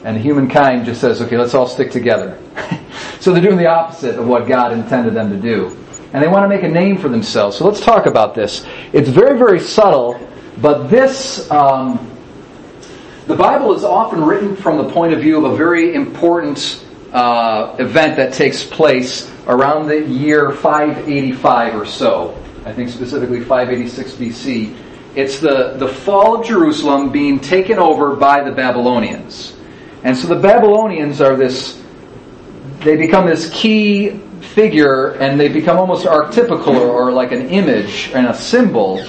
[0.02, 2.38] And humankind just says okay let's all stick together.
[3.20, 5.76] So they're doing the opposite of what god intended them to do.
[6.12, 7.56] And they want to make a name for themselves.
[7.56, 8.64] So let's talk about this.
[8.92, 10.18] It's very, very subtle,
[10.60, 12.10] but this, um,
[13.26, 17.76] the Bible is often written from the point of view of a very important uh,
[17.78, 22.36] event that takes place around the year 585 or so.
[22.64, 24.76] I think specifically 586 BC.
[25.14, 29.56] It's the, the fall of Jerusalem being taken over by the Babylonians.
[30.04, 31.82] And so the Babylonians are this,
[32.80, 38.10] they become this key figure and they become almost archetypical or, or like an image
[38.14, 39.04] and a symbol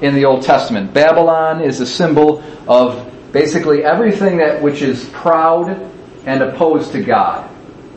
[0.00, 0.94] in the Old Testament.
[0.94, 5.90] Babylon is a symbol of basically everything that which is proud
[6.24, 7.50] and opposed to God.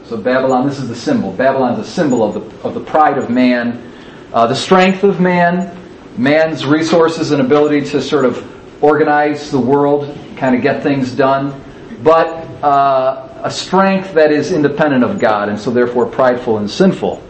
[0.05, 1.31] So Babylon, this is the symbol.
[1.31, 3.93] Babylon is a symbol of the, of the pride of man,
[4.33, 5.77] uh, the strength of man,
[6.17, 11.61] man's resources and ability to sort of organize the world, kind of get things done,
[12.01, 12.27] but
[12.63, 17.21] uh, a strength that is independent of God and so therefore prideful and sinful.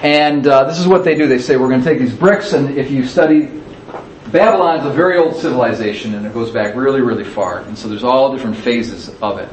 [0.00, 1.26] And uh, this is what they do.
[1.26, 3.62] They say, we're going to take these bricks, and if you study,
[4.34, 7.60] Babylon is a very old civilization, and it goes back really, really far.
[7.60, 9.48] And so there's all different phases of it.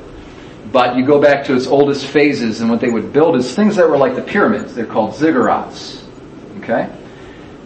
[0.72, 3.76] But you go back to its oldest phases, and what they would build is things
[3.76, 4.74] that were like the pyramids.
[4.74, 6.04] They're called ziggurats.
[6.62, 6.90] Okay?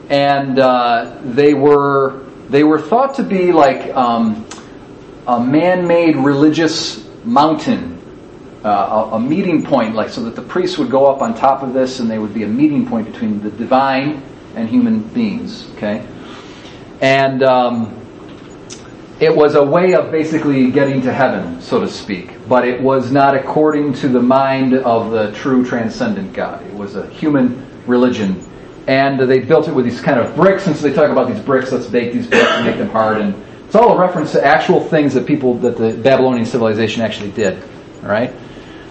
[0.09, 4.45] And uh, they were they were thought to be like um,
[5.25, 7.93] a man-made religious mountain
[8.65, 8.67] uh,
[9.11, 11.71] a, a, meeting point, like so that the priests would go up on top of
[11.71, 14.21] this, and they would be a meeting point between the divine
[14.55, 15.69] and human beings.
[15.77, 16.05] Okay,
[17.01, 18.01] and um,
[19.19, 22.47] it was a way of basically getting to heaven, so to speak.
[22.47, 26.65] But it was not according to the mind of the true transcendent God.
[26.65, 28.45] It was a human religion,
[28.87, 30.67] and they built it with these kind of bricks.
[30.67, 31.71] And so they talk about these bricks.
[31.71, 33.21] Let's bake these bricks and make them hard.
[33.21, 37.31] And it's all a reference to actual things that people that the Babylonian civilization actually
[37.31, 37.61] did.
[38.03, 38.33] All right.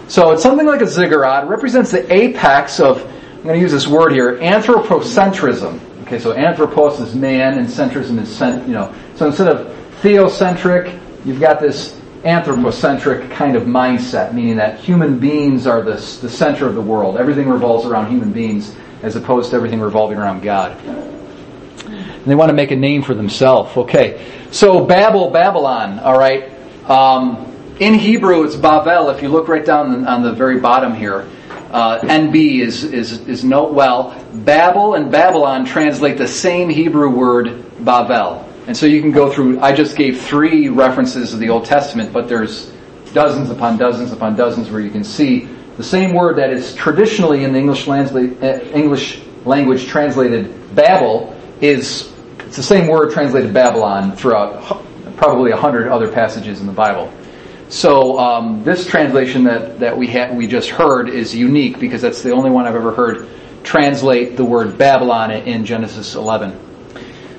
[0.08, 1.44] So it's something like a ziggurat.
[1.44, 5.80] It represents the apex of, I'm going to use this word here, anthropocentrism.
[6.04, 11.00] Okay, so anthropos is man and centrism is, cent, you know, so instead of theocentric,
[11.24, 16.66] you've got this anthropocentric kind of mindset, meaning that human beings are the, the center
[16.66, 17.16] of the world.
[17.16, 20.78] Everything revolves around human beings as opposed to everything revolving around God.
[20.84, 23.74] And they want to make a name for themselves.
[23.74, 24.30] Okay.
[24.50, 26.52] So Babel, Babylon, alright.
[26.88, 29.08] Um, in Hebrew, it's Babel.
[29.08, 31.28] If you look right down on the very bottom here,
[31.74, 34.16] uh, NB is, is, is note well.
[34.32, 38.48] Babel and Babylon translate the same Hebrew word Babel.
[38.68, 42.12] And so you can go through, I just gave three references of the Old Testament,
[42.12, 42.72] but there's
[43.12, 47.42] dozens upon dozens upon dozens where you can see the same word that is traditionally
[47.42, 54.14] in the English, uh, English language translated Babel is, it's the same word translated Babylon
[54.14, 54.80] throughout
[55.16, 57.12] probably a hundred other passages in the Bible.
[57.68, 62.22] So um, this translation that, that we ha- we just heard is unique because that's
[62.22, 63.28] the only one I've ever heard
[63.62, 66.60] translate the word Babylon in Genesis 11.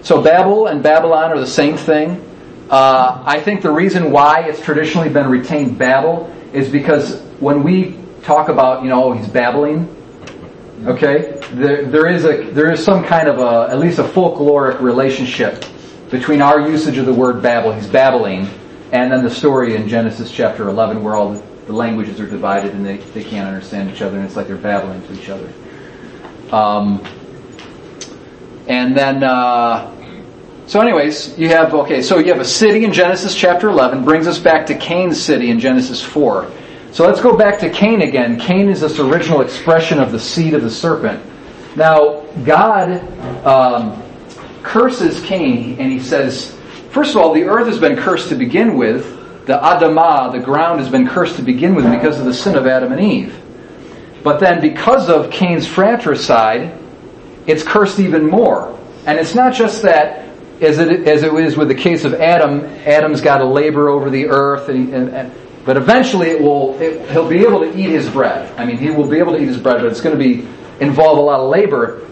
[0.02, 2.22] So Babel and Babylon are the same thing.
[2.70, 7.98] Uh, I think the reason why it's traditionally been retained Babel is because when we
[8.24, 9.88] talk about, you know, oh, he's babbling,
[10.86, 14.82] okay, there, there is a there is some kind of a at least a folkloric
[14.82, 15.64] relationship
[16.10, 18.50] between our usage of the word Babel, he's babbling,
[18.96, 22.86] and then the story in Genesis chapter 11 where all the languages are divided and
[22.86, 25.52] they, they can't understand each other and it's like they're babbling to each other.
[26.50, 27.04] Um,
[28.68, 29.92] and then, uh,
[30.66, 34.28] so anyways, you have, okay, so you have a city in Genesis chapter 11, brings
[34.28, 36.50] us back to Cain's city in Genesis 4.
[36.94, 38.40] So let's go back to Cain again.
[38.40, 41.22] Cain is this original expression of the seed of the serpent.
[41.76, 43.02] Now, God
[43.46, 44.02] um,
[44.64, 46.55] curses Cain and he says,
[46.96, 49.46] First of all, the earth has been cursed to begin with.
[49.48, 52.66] The Adamah, the ground, has been cursed to begin with because of the sin of
[52.68, 53.38] Adam and Eve.
[54.24, 56.80] But then, because of Cain's fratricide,
[57.48, 58.80] it's cursed even more.
[59.06, 60.26] And it's not just that,
[60.62, 64.10] as it, as it is with the case of Adam, Adam's got to labor over
[64.10, 65.34] the earth, and, and, and
[65.66, 68.58] but eventually it will, it, he'll be able to eat his bread.
[68.58, 70.48] I mean, he will be able to eat his bread, but it's going to be
[70.80, 72.08] involve a lot of labor.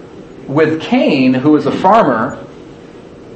[0.45, 2.45] With Cain, who is a farmer,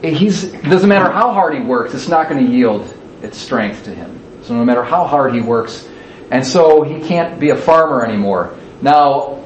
[0.04, 3.94] he's doesn't matter how hard he works, it's not going to yield its strength to
[3.94, 4.20] him.
[4.44, 5.88] So no matter how hard he works,
[6.32, 8.58] and so he can't be a farmer anymore.
[8.82, 9.44] Now,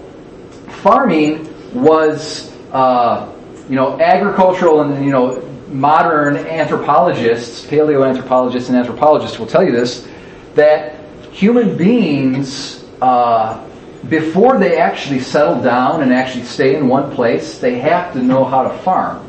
[0.67, 3.33] farming was, uh,
[3.69, 10.07] you know, agricultural and you know modern anthropologists, paleoanthropologists and anthropologists will tell you this
[10.55, 10.95] that
[11.31, 12.83] human beings.
[13.01, 13.67] Uh,
[14.09, 18.43] before they actually settle down and actually stay in one place, they have to know
[18.43, 19.27] how to farm.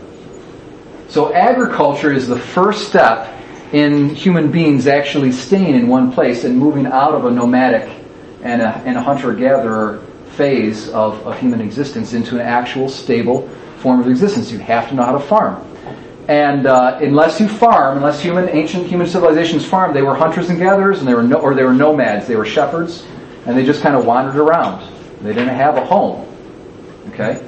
[1.13, 3.39] So agriculture is the first step
[3.71, 7.87] in human beings actually staying in one place and moving out of a nomadic
[8.43, 9.99] and a, and a hunter-gatherer
[10.37, 13.47] phase of, of human existence into an actual stable
[13.81, 14.51] form of existence.
[14.51, 15.63] You have to know how to farm.
[16.29, 20.59] And uh, unless you farm, unless human ancient human civilizations farmed, they were hunters and
[20.59, 22.27] gatherers, and they were no, or they were nomads.
[22.27, 23.05] They were shepherds,
[23.45, 24.91] and they just kind of wandered around.
[25.21, 26.27] They didn't have a home.
[27.09, 27.47] Okay,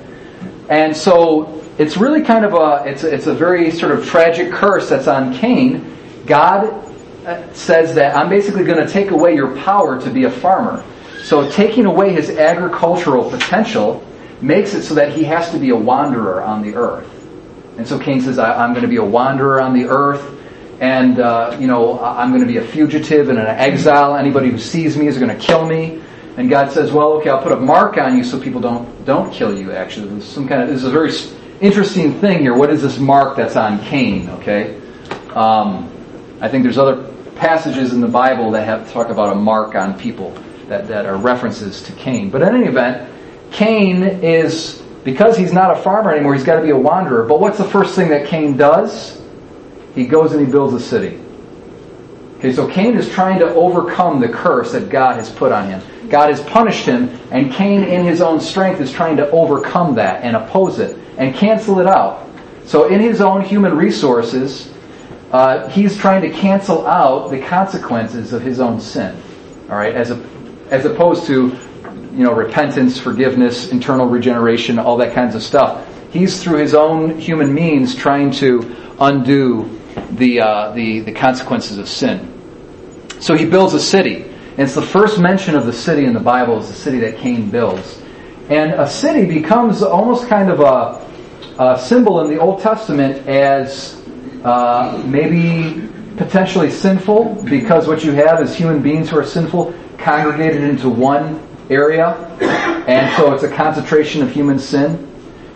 [0.68, 4.89] and so it's really kind of a it's it's a very sort of tragic curse
[4.89, 5.97] that's on Cain.
[6.27, 6.67] God
[7.27, 10.85] uh, says that I'm basically going to take away your power to be a farmer.
[11.23, 14.07] So taking away his agricultural potential
[14.41, 17.11] makes it so that he has to be a wanderer on the earth.
[17.77, 20.23] And so Cain says, I, am going to be a wanderer on the earth,
[20.81, 24.15] and uh, you know I'm going to be a fugitive and an exile.
[24.15, 26.03] Anybody who sees me is going to kill me.
[26.37, 29.33] And God says, well, okay, I'll put a mark on you so people don't don't
[29.33, 29.73] kill you.
[29.73, 31.11] Actually, some kind of this is a very
[31.61, 32.55] interesting thing here.
[32.55, 34.29] What is this mark that's on Cain?
[34.31, 34.81] Okay,
[35.35, 35.90] um,
[36.40, 39.99] I think there's other passages in the Bible that have talk about a mark on
[39.99, 40.31] people
[40.69, 42.31] that that are references to Cain.
[42.31, 43.11] But in any event,
[43.53, 46.35] Cain is because he's not a farmer anymore.
[46.35, 47.25] He's got to be a wanderer.
[47.25, 49.21] But what's the first thing that Cain does?
[49.95, 51.21] He goes and he builds a city.
[52.38, 55.81] Okay, so Cain is trying to overcome the curse that God has put on him.
[56.09, 60.23] God has punished him, and Cain, in his own strength, is trying to overcome that
[60.23, 62.29] and oppose it and cancel it out.
[62.64, 64.72] So, in his own human resources,
[65.33, 69.20] uh, he's trying to cancel out the consequences of his own sin.
[69.68, 70.24] All right, as a,
[70.70, 71.57] as opposed to
[72.12, 75.86] you know repentance, forgiveness, internal regeneration, all that kinds of stuff.
[76.11, 79.80] He's through his own human means trying to undo
[80.12, 82.30] the uh, the the consequences of sin.
[83.20, 84.22] So he builds a city.
[84.57, 87.18] And it's the first mention of the city in the Bible is the city that
[87.18, 88.01] Cain builds.
[88.49, 94.03] And a city becomes almost kind of a, a symbol in the Old Testament as
[94.45, 100.62] uh, maybe potentially sinful because what you have is human beings who are sinful congregated
[100.62, 101.40] into one
[101.70, 102.14] area.
[102.86, 105.11] And so it's a concentration of human sin.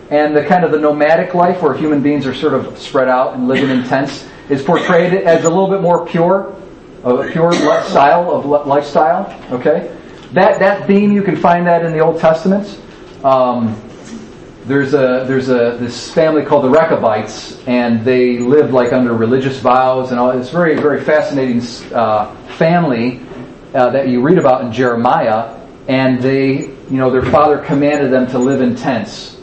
[0.09, 3.35] And the kind of the nomadic life where human beings are sort of spread out
[3.35, 6.55] and living in tents is portrayed as a little bit more pure
[7.03, 9.33] a pure lifestyle of lifestyle.
[9.51, 9.95] Okay,
[10.33, 12.79] that that theme you can find that in the Old Testament.
[13.23, 13.81] Um,
[14.65, 19.59] there's a there's a this family called the Rechabites, and they lived like under religious
[19.59, 20.31] vows and all.
[20.31, 21.61] It's very very fascinating
[21.93, 23.21] uh, family
[23.73, 25.55] uh, that you read about in Jeremiah.
[25.87, 29.37] And they, you know, their father commanded them to live in tents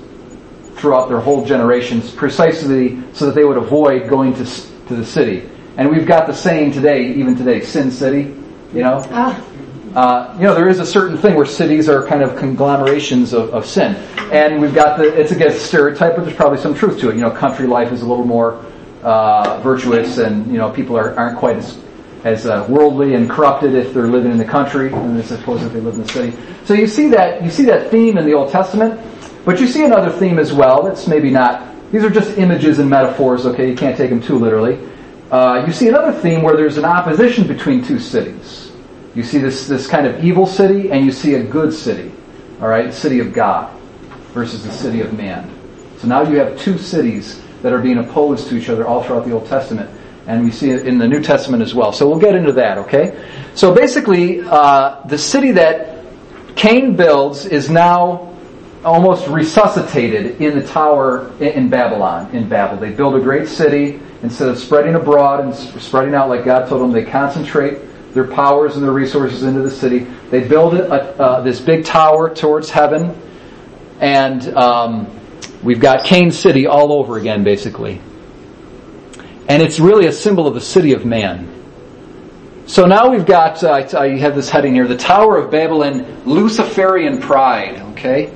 [0.76, 5.48] throughout their whole generations, precisely so that they would avoid going to to the city.
[5.76, 8.32] And we've got the saying today, even today, Sin City.
[8.72, 9.44] You know, Ah,
[9.96, 13.48] uh, you know, there is a certain thing where cities are kind of conglomerations of,
[13.54, 13.94] of sin.
[14.30, 17.16] And we've got the, it's against stereotype, but there's probably some truth to it.
[17.16, 18.62] You know, country life is a little more
[19.02, 21.78] uh, virtuous and, you know, people are, aren't quite as,
[22.24, 25.72] as uh, worldly and corrupted if they're living in the country than I suppose if
[25.72, 26.36] they live in the city.
[26.66, 29.00] So you see that, you see that theme in the Old Testament,
[29.46, 32.90] but you see another theme as well that's maybe not, these are just images and
[32.90, 34.78] metaphors, okay, you can't take them too literally.
[35.30, 38.65] Uh, you see another theme where there's an opposition between two cities.
[39.16, 42.12] You see this, this kind of evil city and you see a good city.
[42.60, 43.74] All right, city of God
[44.34, 45.50] versus the city of man.
[45.98, 49.24] So now you have two cities that are being opposed to each other all throughout
[49.24, 49.90] the Old Testament.
[50.26, 51.92] And we see it in the New Testament as well.
[51.92, 53.26] So we'll get into that, okay?
[53.54, 56.04] So basically, uh, the city that
[56.54, 58.34] Cain builds is now
[58.84, 62.76] almost resuscitated in the tower in Babylon, in Babel.
[62.76, 63.98] They build a great city.
[64.22, 67.78] Instead of spreading abroad and spreading out like God told them, they concentrate
[68.16, 70.00] their powers and their resources into the city.
[70.30, 73.14] They build a, uh, this big tower towards heaven,
[74.00, 75.20] and um,
[75.62, 78.00] we've got Cain City all over again, basically.
[79.48, 81.52] And it's really a symbol of the city of man.
[82.66, 87.20] So now we've got, uh, I have this heading here, the Tower of Babylon, Luciferian
[87.20, 88.32] pride, okay?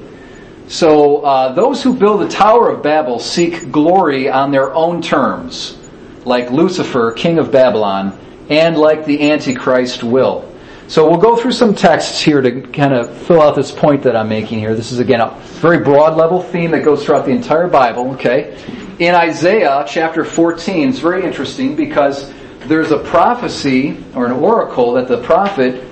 [0.69, 5.79] So uh, those who build the Tower of Babel seek glory on their own terms,
[6.27, 8.17] like Lucifer, king of Babylon,
[8.51, 10.47] and like the Antichrist will.
[10.89, 14.17] So we'll go through some texts here to kind of fill out this point that
[14.17, 14.75] I'm making here.
[14.75, 15.31] This is again a
[15.61, 18.59] very broad level theme that goes throughout the entire Bible, okay?
[18.99, 22.33] In Isaiah chapter 14, it's very interesting because
[22.67, 25.85] there's a prophecy or an oracle that the prophet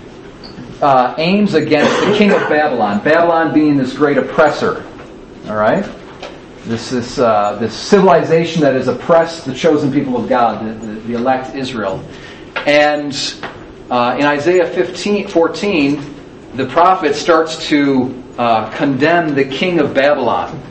[0.83, 3.03] uh, aims against the king of Babylon.
[3.03, 4.85] Babylon being this great oppressor,
[5.47, 5.89] all right?
[6.65, 10.93] This this uh, this civilization that has oppressed the chosen people of God, the, the,
[11.01, 12.05] the elect Israel.
[12.57, 13.15] And
[13.91, 16.15] uh, in Isaiah 15, 14,
[16.55, 20.63] the prophet starts to uh, condemn the king of Babylon.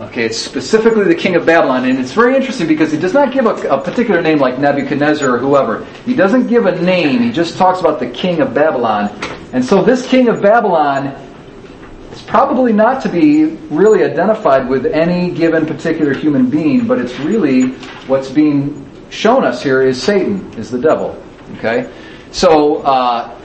[0.00, 3.32] Okay, it's specifically the king of Babylon, and it's very interesting because he does not
[3.32, 5.84] give a, a, particular name like Nebuchadnezzar or whoever.
[6.06, 9.08] He doesn't give a name, he just talks about the king of Babylon.
[9.52, 11.08] And so this king of Babylon
[12.12, 17.18] is probably not to be really identified with any given particular human being, but it's
[17.18, 17.70] really
[18.06, 21.20] what's being shown us here is Satan, is the devil.
[21.56, 21.92] Okay?
[22.30, 23.38] So, uh,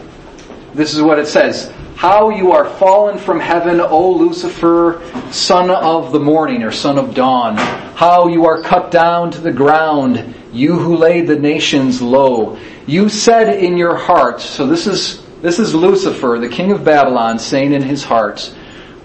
[0.73, 1.71] this is what it says.
[1.95, 5.01] How you are fallen from heaven, O Lucifer,
[5.31, 7.55] son of the morning or son of dawn.
[7.95, 12.57] How you are cut down to the ground, you who laid the nations low.
[12.87, 17.39] You said in your heart, so this is, this is Lucifer, the king of Babylon,
[17.39, 18.53] saying in his heart,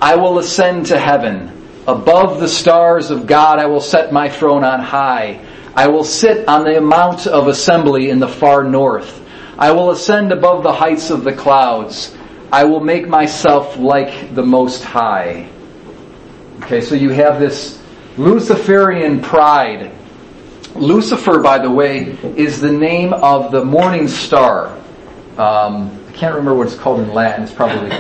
[0.01, 1.53] I will ascend to heaven.
[1.87, 5.45] Above the stars of God I will set my throne on high.
[5.79, 9.25] I will sit on the mount of assembly in the far north.
[9.57, 12.17] I will ascend above the heights of the clouds.
[12.51, 15.49] I will make myself like the Most High.
[16.63, 17.81] Okay, so you have this
[18.17, 19.93] Luciferian pride.
[20.75, 24.77] Lucifer, by the way, is the name of the morning star.
[25.37, 27.45] Um, I can't remember what it's called in Latin.
[27.45, 27.91] It's probably,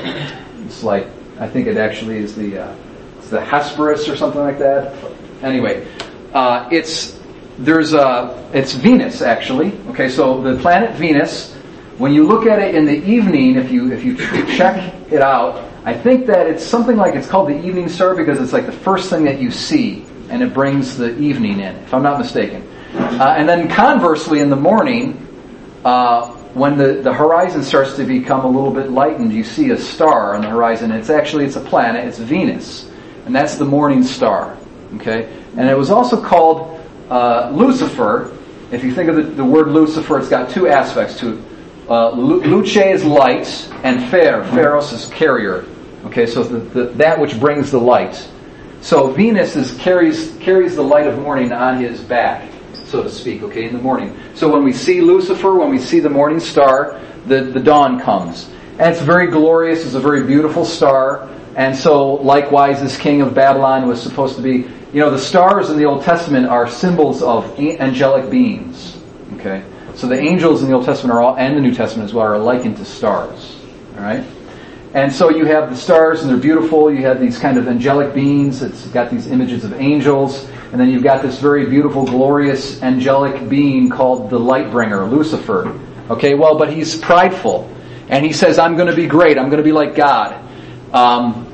[0.66, 1.06] it's like,
[1.38, 2.76] I think it actually is the, uh,
[3.18, 4.96] it's the Hesperus or something like that.
[5.44, 5.86] Anyway,
[6.34, 7.17] uh, it's
[7.58, 9.72] there's a, it's Venus actually.
[9.88, 11.54] Okay, so the planet Venus,
[11.98, 14.16] when you look at it in the evening, if you, if you
[14.56, 18.40] check it out, I think that it's something like it's called the evening star because
[18.40, 21.94] it's like the first thing that you see and it brings the evening in, if
[21.94, 22.68] I'm not mistaken.
[22.94, 25.26] Uh, and then conversely in the morning,
[25.84, 29.78] uh, when the, the horizon starts to become a little bit lightened, you see a
[29.78, 30.90] star on the horizon.
[30.92, 32.90] It's actually, it's a planet, it's Venus.
[33.26, 34.56] And that's the morning star.
[34.96, 35.32] Okay?
[35.56, 36.77] And it was also called
[37.10, 38.36] uh, Lucifer,
[38.70, 41.44] if you think of the, the, word Lucifer, it's got two aspects to it.
[41.88, 45.64] Uh, luce is light, and fer, pharos is carrier.
[46.04, 48.28] Okay, so the, the, that which brings the light.
[48.82, 53.42] So Venus is, carries, carries the light of morning on his back, so to speak,
[53.42, 54.14] okay, in the morning.
[54.34, 58.50] So when we see Lucifer, when we see the morning star, the, the dawn comes.
[58.78, 61.28] And it's very glorious, it's a very beautiful star.
[61.56, 65.70] And so likewise, this king of Babylon was supposed to be you know, the stars
[65.70, 68.96] in the Old Testament are symbols of angelic beings.
[69.34, 69.62] Okay?
[69.94, 72.26] So the angels in the Old Testament are all, and the New Testament as well,
[72.26, 73.56] are likened to stars.
[73.96, 74.24] All right?
[74.94, 76.90] And so you have the stars, and they're beautiful.
[76.90, 78.62] You have these kind of angelic beings.
[78.62, 80.48] It's got these images of angels.
[80.72, 85.78] And then you've got this very beautiful, glorious, angelic being called the light bringer, Lucifer.
[86.08, 87.70] Okay, well, but he's prideful.
[88.08, 89.36] And he says, I'm going to be great.
[89.36, 90.42] I'm going to be like God.
[90.94, 91.47] Um,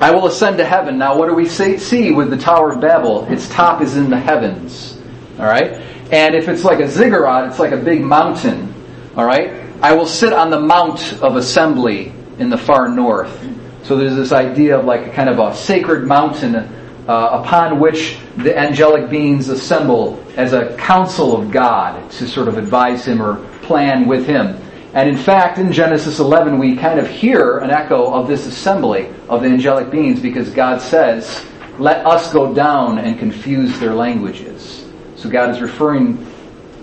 [0.00, 0.98] I will ascend to heaven.
[0.98, 3.26] Now, what do we see, with the Tower of Babel?
[3.32, 4.98] Its top is in the heavens.
[5.38, 5.72] All right?
[6.10, 8.74] And if it's like a ziggurat, it's like a big mountain.
[9.16, 9.62] All right?
[9.80, 13.48] I will sit on the mount of assembly in the far north.
[13.84, 18.18] So there's this idea of like a kind of a sacred mountain uh, upon which
[18.36, 23.44] the angelic beings assemble as a council of God to sort of advise him or
[23.62, 24.58] plan with him.
[24.94, 29.08] And in fact, in Genesis 11, we kind of hear an echo of this assembly
[29.28, 31.44] of the angelic beings because God says,
[31.78, 34.86] let us go down and confuse their languages.
[35.16, 36.26] So God is referring,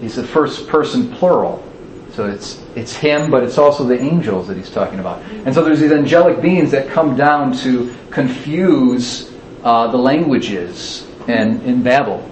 [0.01, 1.63] he's the first person plural.
[2.13, 5.21] So it's, it's him, but it's also the angels that he's talking about.
[5.45, 9.31] And so there's these angelic beings that come down to confuse
[9.63, 12.27] uh, the languages and in Babel.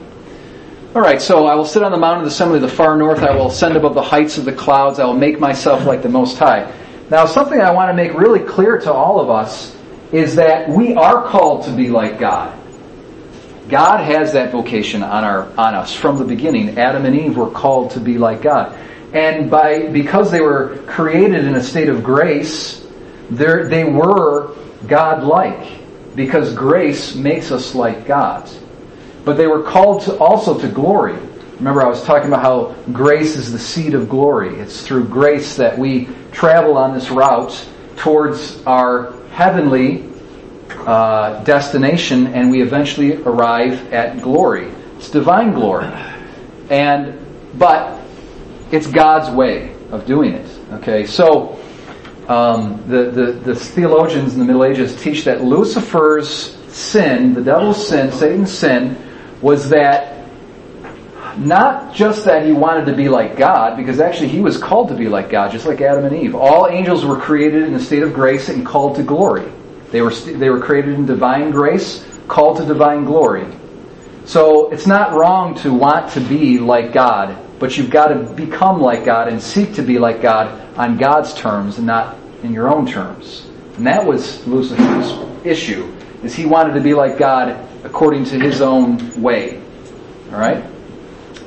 [0.95, 2.95] All right, so I will sit on the mountain of the assembly of the far
[2.95, 3.21] north.
[3.21, 4.99] I will ascend above the heights of the clouds.
[4.99, 6.73] I will make myself like the Most High.
[7.09, 9.75] Now, something I want to make really clear to all of us
[10.13, 12.57] is that we are called to be like God.
[13.67, 16.79] God has that vocation on our on us from the beginning.
[16.79, 18.73] Adam and Eve were called to be like God,
[19.13, 22.87] and by because they were created in a state of grace,
[23.29, 24.55] they were
[24.87, 28.49] God-like because grace makes us like God
[29.27, 31.17] but they were called to also to glory.
[31.57, 34.55] Remember, I was talking about how grace is the seed of glory.
[34.57, 37.67] It's through grace that we travel on this route
[37.97, 40.09] towards our heavenly
[40.69, 44.71] uh, destination, and we eventually arrive at glory.
[44.95, 45.91] It's divine glory,
[46.69, 47.19] and
[47.55, 47.99] but
[48.71, 50.59] it's God's way of doing it.
[50.75, 51.59] Okay, so
[52.29, 57.89] um, the, the the theologians in the Middle Ages teach that Lucifer's sin, the devil's
[57.89, 59.03] sin, Satan's sin
[59.41, 60.17] was that
[61.37, 64.95] not just that he wanted to be like God, because actually he was called to
[64.95, 66.35] be like God, just like Adam and Eve.
[66.35, 69.51] All angels were created in a state of grace and called to glory.
[69.91, 73.45] They were, they were created in divine grace, called to divine glory.
[74.25, 78.81] So it's not wrong to want to be like God, but you've got to become
[78.81, 82.73] like God and seek to be like God on God's terms and not in your
[82.73, 83.47] own terms.
[83.77, 88.61] And that was Lucifer's issue, is he wanted to be like God according to his
[88.61, 89.61] own way.
[90.31, 90.63] All right?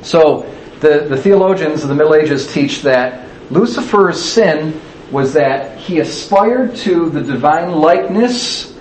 [0.03, 4.81] So, the, the theologians of the Middle Ages teach that Lucifer's sin
[5.11, 8.73] was that he aspired to the divine likeness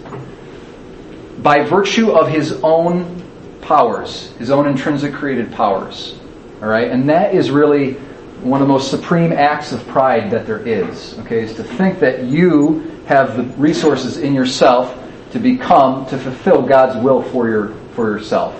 [1.40, 3.22] by virtue of his own
[3.62, 6.18] powers, his own intrinsic created powers.
[6.62, 6.90] All right?
[6.90, 7.94] And that is really
[8.42, 11.20] one of the most supreme acts of pride that there is.
[11.20, 11.42] Okay?
[11.42, 14.96] Is to think that you have the resources in yourself
[15.32, 18.60] to become, to fulfill God's will for your for yourself.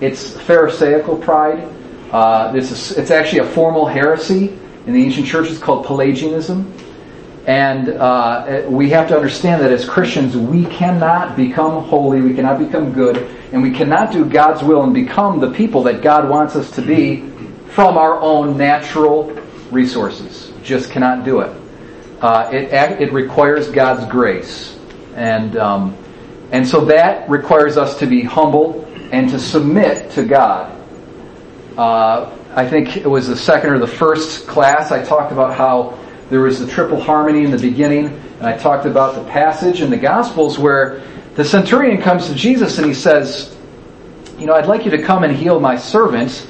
[0.00, 1.68] It's Pharisaical pride.
[2.10, 6.72] Uh, this is, it's actually a formal heresy in the ancient churches called Pelagianism.
[7.46, 12.58] And uh, we have to understand that as Christians, we cannot become holy, we cannot
[12.58, 13.16] become good,
[13.52, 16.82] and we cannot do God's will and become the people that God wants us to
[16.82, 17.28] be
[17.68, 19.30] from our own natural
[19.70, 20.52] resources.
[20.62, 21.56] Just cannot do it.
[22.20, 24.76] Uh, it, it requires God's grace.
[25.14, 25.96] And um,
[26.52, 30.76] and so that requires us to be humble and to submit to God.
[31.76, 35.98] Uh, I think it was the second or the first class I talked about how
[36.30, 39.90] there was the triple harmony in the beginning, and I talked about the passage in
[39.90, 41.02] the Gospels where
[41.34, 43.56] the centurion comes to Jesus and he says,
[44.38, 46.46] You know, I'd like you to come and heal my servant.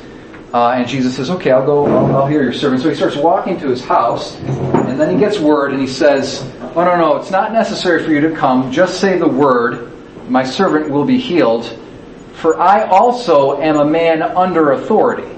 [0.52, 2.82] Uh, and Jesus says, Okay, I'll go, I'll, I'll heal your servant.
[2.82, 6.42] So he starts walking to his house, and then he gets word and he says,
[6.74, 8.72] Oh, no, no, it's not necessary for you to come.
[8.72, 9.89] Just say the word,
[10.30, 11.66] my servant will be healed,
[12.34, 15.28] for I also am a man under authority.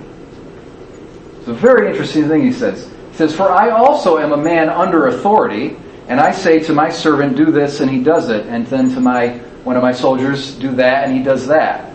[1.38, 2.92] It's a very interesting thing he says.
[3.10, 5.78] He says, For I also am a man under authority,
[6.08, 9.00] and I say to my servant, do this, and he does it, and then to
[9.00, 11.94] my one of my soldiers, do that, and he does that.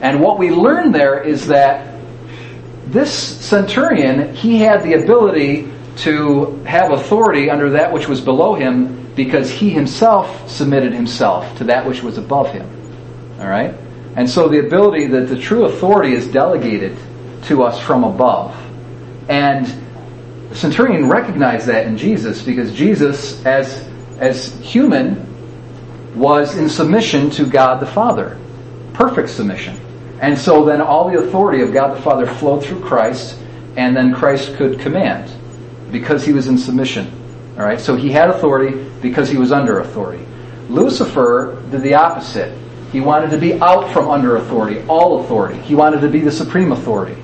[0.00, 2.00] And what we learn there is that
[2.86, 9.01] this centurion, he had the ability to have authority under that which was below him
[9.14, 12.68] because he himself submitted himself to that which was above him.
[13.38, 13.74] All right?
[14.16, 16.96] And so the ability that the true authority is delegated
[17.44, 18.56] to us from above.
[19.28, 19.66] And
[20.48, 23.88] the centurion recognized that in Jesus because Jesus, as,
[24.18, 25.28] as human,
[26.14, 28.38] was in submission to God the Father.
[28.92, 29.78] Perfect submission.
[30.20, 33.38] And so then all the authority of God the Father flowed through Christ
[33.76, 35.32] and then Christ could command
[35.90, 37.21] because he was in submission.
[37.58, 40.24] All right, so he had authority because he was under authority.
[40.68, 42.56] Lucifer did the opposite.
[42.92, 45.60] He wanted to be out from under authority, all authority.
[45.60, 47.20] He wanted to be the supreme authority,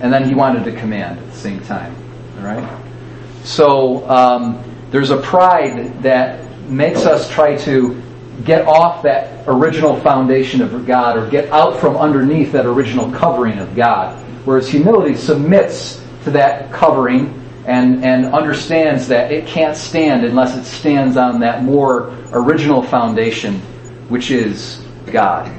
[0.00, 1.94] and then he wanted to command at the same time.
[2.38, 2.82] All right.
[3.44, 8.02] So um, there's a pride that makes us try to
[8.44, 13.58] get off that original foundation of God or get out from underneath that original covering
[13.58, 14.22] of God.
[14.44, 17.34] Whereas humility submits to that covering
[17.68, 23.60] and, and understands that it can't stand unless it stands on that more original foundation,
[24.08, 25.54] which is God.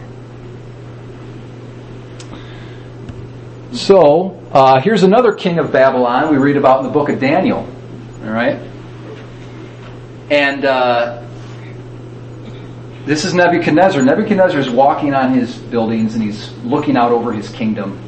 [3.73, 7.59] So, uh, here's another king of Babylon we read about in the book of Daniel.
[8.23, 8.59] All right?
[10.31, 11.23] And uh,
[13.05, 14.01] this is Nebuchadnezzar.
[14.01, 18.03] Nebuchadnezzar is walking on his buildings and he's looking out over his kingdom.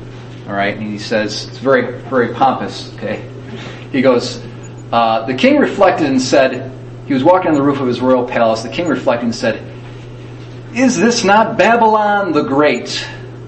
[0.47, 0.76] All right?
[0.76, 3.30] And he says, it's very, very pompous, okay?
[3.92, 4.42] He goes,
[4.92, 6.72] uh, The king reflected and said,
[7.12, 8.62] he was walking on the roof of his royal palace.
[8.62, 9.62] The king reflected and said,
[10.74, 12.96] Is this not Babylon the Great,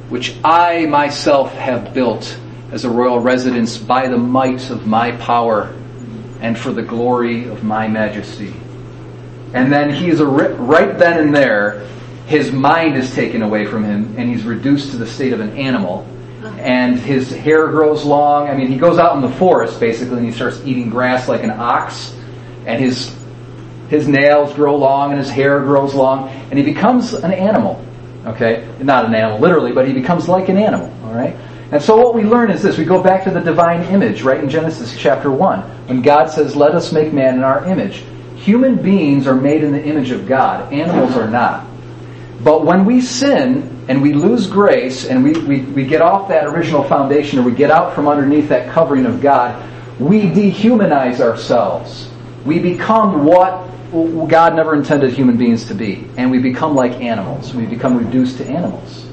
[0.10, 2.38] which I myself have built
[2.72, 5.74] as a royal residence by the might of my power
[6.41, 8.54] and for the glory of my majesty?
[9.54, 11.88] And then he's a, right then and there,
[12.26, 15.58] his mind is taken away from him and he's reduced to the state of an
[15.58, 16.06] animal
[16.46, 18.48] and his hair grows long.
[18.48, 21.44] I mean, he goes out in the forest basically and he starts eating grass like
[21.44, 22.16] an ox,
[22.66, 23.16] and his
[23.89, 27.84] his nails grow long and his hair grows long, and he becomes an animal.
[28.26, 30.91] Okay, not an animal literally, but he becomes like an animal.
[31.06, 31.36] All right.
[31.72, 34.41] And so what we learn is this: we go back to the divine image, right
[34.41, 38.04] in Genesis chapter one, when God says, "Let us make man in our image."
[38.36, 40.72] Human beings are made in the image of God.
[40.74, 41.66] Animals are not.
[42.44, 46.45] But when we sin, and we lose grace and we, we, we get off that
[46.45, 49.69] original foundation or we get out from underneath that covering of God,
[49.99, 52.09] we dehumanize ourselves.
[52.45, 53.69] We become what
[54.27, 56.07] God never intended human beings to be.
[56.17, 57.53] And we become like animals.
[57.53, 59.05] We become reduced to animals.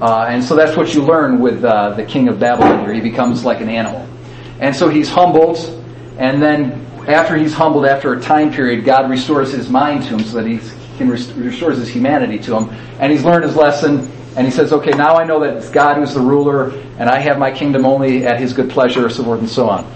[0.00, 2.92] Uh, and so that's what you learn with uh, the king of Babylon here.
[2.92, 4.08] He becomes like an animal.
[4.58, 5.58] And so he's humbled.
[6.18, 10.20] And then after he's humbled, after a time period, God restores his mind to him
[10.20, 12.70] so that he's can restores his humanity to him.
[12.98, 15.96] And he's learned his lesson, and he says, okay, now I know that it's God
[15.96, 19.40] who's the ruler, and I have my kingdom only at his good pleasure, so forth
[19.40, 19.92] and so on.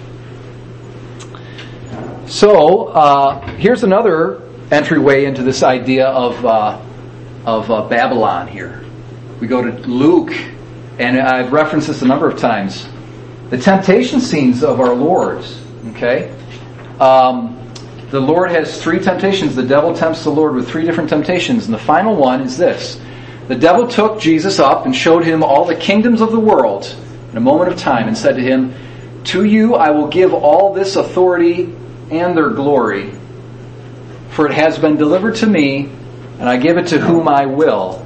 [2.27, 6.81] So, uh, here's another entryway into this idea of, uh,
[7.45, 8.85] of uh, Babylon here.
[9.41, 10.33] We go to Luke,
[10.99, 12.89] and I've referenced this a number of times.
[13.51, 16.33] The temptation scenes of our Lord's, okay?
[17.01, 17.60] Um,
[18.11, 19.55] the Lord has three temptations.
[19.55, 21.67] The devil tempts the Lord with three different temptations.
[21.67, 23.01] And the final one is this.
[23.47, 26.95] The devil took Jesus up and showed him all the kingdoms of the world
[27.31, 28.75] in a moment of time and said to him,
[29.25, 31.75] To you I will give all this authority
[32.11, 33.13] and their glory,
[34.31, 35.91] for it has been delivered to me,
[36.39, 38.05] and I give it to whom I will.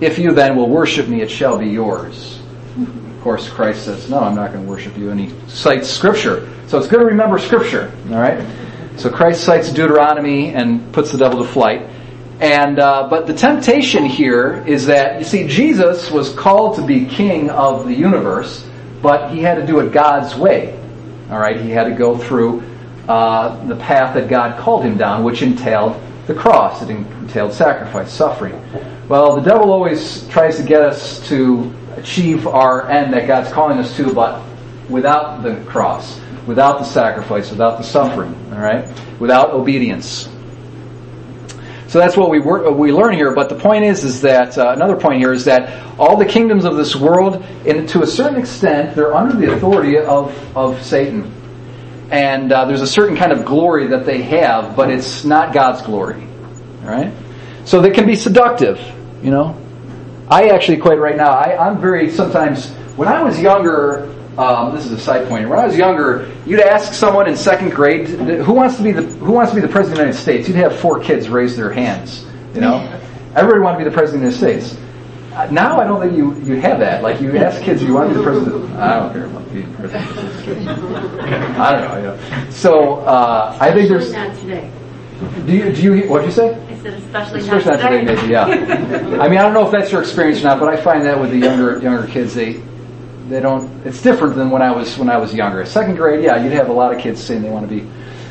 [0.00, 2.40] If you then will worship me, it shall be yours.
[2.76, 5.10] Of course, Christ says, No, I'm not going to worship you.
[5.10, 6.48] And he cites Scripture.
[6.66, 8.44] So it's good to remember Scripture, all right?
[9.02, 11.88] So Christ cites Deuteronomy and puts the devil to flight.
[12.38, 17.06] And uh, but the temptation here is that you see Jesus was called to be
[17.06, 18.64] king of the universe,
[19.02, 20.78] but he had to do it God's way.
[21.32, 22.62] All right, he had to go through
[23.08, 26.80] uh, the path that God called him down, which entailed the cross.
[26.80, 28.54] It entailed sacrifice, suffering.
[29.08, 33.78] Well, the devil always tries to get us to achieve our end that God's calling
[33.78, 34.44] us to, but
[34.88, 38.88] without the cross without the sacrifice, without the suffering, all right?
[39.20, 40.28] Without obedience.
[41.88, 43.34] So that's what we we learn here.
[43.34, 46.64] But the point is, is that uh, another point here is that all the kingdoms
[46.64, 51.30] of this world, in, to a certain extent, they're under the authority of of Satan,
[52.10, 55.82] and uh, there's a certain kind of glory that they have, but it's not God's
[55.82, 56.26] glory.
[56.82, 57.12] All right.
[57.66, 58.80] So they can be seductive.
[59.22, 59.60] You know,
[60.30, 61.30] I actually quite right now.
[61.30, 65.48] I, I'm very sometimes when I was younger, um, this is a side point.
[65.48, 69.02] When I was younger, you'd ask someone in second grade who wants to be the
[69.02, 70.48] who wants to be the president of the United States.
[70.48, 72.24] You'd have four kids raise their hands.
[72.54, 72.78] You know,
[73.34, 74.82] everybody wanted to be the president of the United States.
[75.34, 77.02] Uh, now I don't think you you have that.
[77.02, 78.72] Like you ask kids, you want to be the president?
[78.76, 80.08] I don't care about being president.
[81.58, 81.96] I don't know.
[81.96, 82.50] You know.
[82.50, 84.12] So uh, I think there's.
[84.12, 84.70] Not today.
[85.46, 86.54] Do you do you what'd you say?
[86.54, 88.02] I said especially, especially not today.
[88.02, 88.44] Maybe yeah.
[88.44, 91.20] I mean I don't know if that's your experience or not, but I find that
[91.20, 92.60] with the younger younger kids they
[93.28, 93.70] they don't.
[93.86, 95.64] It's different than when I was when I was younger.
[95.66, 97.88] Second grade, yeah, you'd have a lot of kids saying they want to be.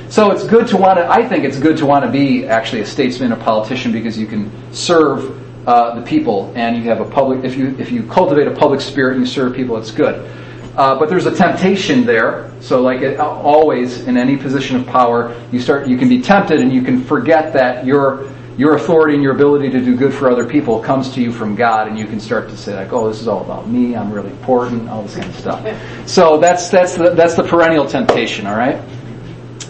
[0.10, 1.10] So it's good to want to.
[1.10, 4.28] I think it's good to want to be actually a statesman, a politician, because you
[4.28, 7.44] can serve uh, the people and you have a public.
[7.44, 10.30] If you if you cultivate a public spirit and you serve people, it's good.
[10.76, 12.52] Uh, but there's a temptation there.
[12.62, 16.62] So, like it, always in any position of power, you start you can be tempted
[16.62, 18.30] and you can forget that your
[18.62, 21.56] your authority and your ability to do good for other people comes to you from
[21.56, 23.96] God, and you can start to say like, "Oh, this is all about me.
[23.96, 26.08] I'm really important." All this kind of stuff.
[26.08, 28.46] So that's that's the, that's the perennial temptation.
[28.46, 28.80] All right,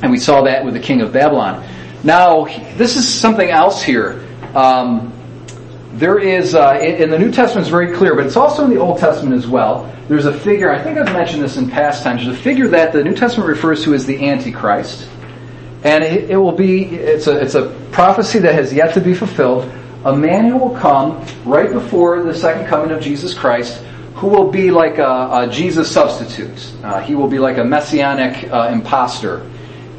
[0.04, 1.66] and we saw that with the king of Babylon.
[2.04, 2.44] Now,
[2.76, 4.28] this is something else here.
[4.54, 5.14] Um,
[5.94, 8.78] there is uh, in the New Testament is very clear, but it's also in the
[8.82, 9.90] Old Testament as well.
[10.10, 10.70] There's a figure.
[10.70, 12.26] I think I've mentioned this in past times.
[12.26, 15.08] There's a figure that the New Testament refers to as the Antichrist,
[15.84, 16.86] and it, it will be.
[16.86, 19.72] It's a it's a prophecy that has yet to be fulfilled.
[20.06, 23.84] A man who will come right before the second coming of Jesus Christ,
[24.16, 26.74] who will be like a, a Jesus substitute.
[26.84, 29.50] Uh, he will be like a messianic uh, impostor,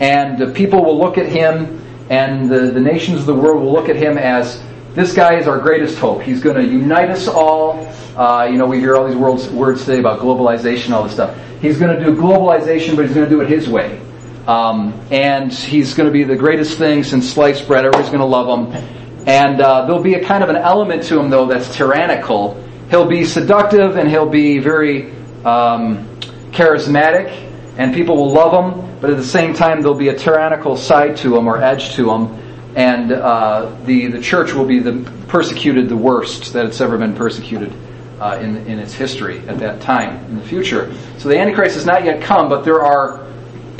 [0.00, 1.80] and the people will look at him,
[2.10, 4.62] and the, the nations of the world will look at him as
[4.94, 6.22] this guy is our greatest hope.
[6.22, 7.86] He's going to unite us all.
[8.16, 11.36] Uh, you know, we hear all these words, words today about globalization, all this stuff.
[11.60, 14.00] He's going to do globalization, but he's going to do it his way.
[14.46, 17.84] Um, and he's going to be the greatest thing since sliced bread.
[17.84, 19.26] Everybody's going to love him.
[19.26, 22.62] And uh, there'll be a kind of an element to him, though, that's tyrannical.
[22.90, 25.12] He'll be seductive and he'll be very
[25.44, 26.08] um,
[26.50, 27.30] charismatic,
[27.78, 28.98] and people will love him.
[29.00, 32.10] But at the same time, there'll be a tyrannical side to him or edge to
[32.10, 32.42] him
[32.74, 37.14] and uh, the the church will be the persecuted the worst that it's ever been
[37.14, 37.72] persecuted
[38.20, 40.94] uh, in in its history at that time in the future.
[41.18, 43.26] So the Antichrist has not yet come, but there are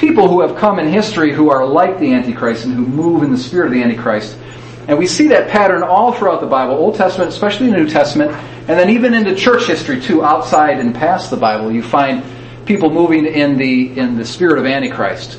[0.03, 3.31] people who have come in history who are like the Antichrist and who move in
[3.31, 4.37] the spirit of the Antichrist.
[4.89, 8.33] And we see that pattern all throughout the Bible, Old Testament, especially the New Testament,
[8.33, 12.25] and then even into church history too, outside and past the Bible, you find
[12.67, 15.39] people moving in the in the spirit of Antichrist.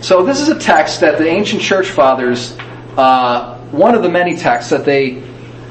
[0.00, 2.56] So this is a text that the ancient church fathers,
[2.96, 5.22] uh, one of the many texts that they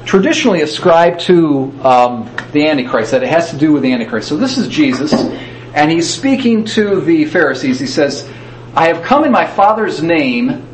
[0.06, 4.26] traditionally ascribe to um, the Antichrist, that it has to do with the Antichrist.
[4.26, 5.12] So this is Jesus,
[5.74, 7.78] and he's speaking to the Pharisees.
[7.78, 8.28] He says,
[8.74, 10.66] I have come in my Father's name,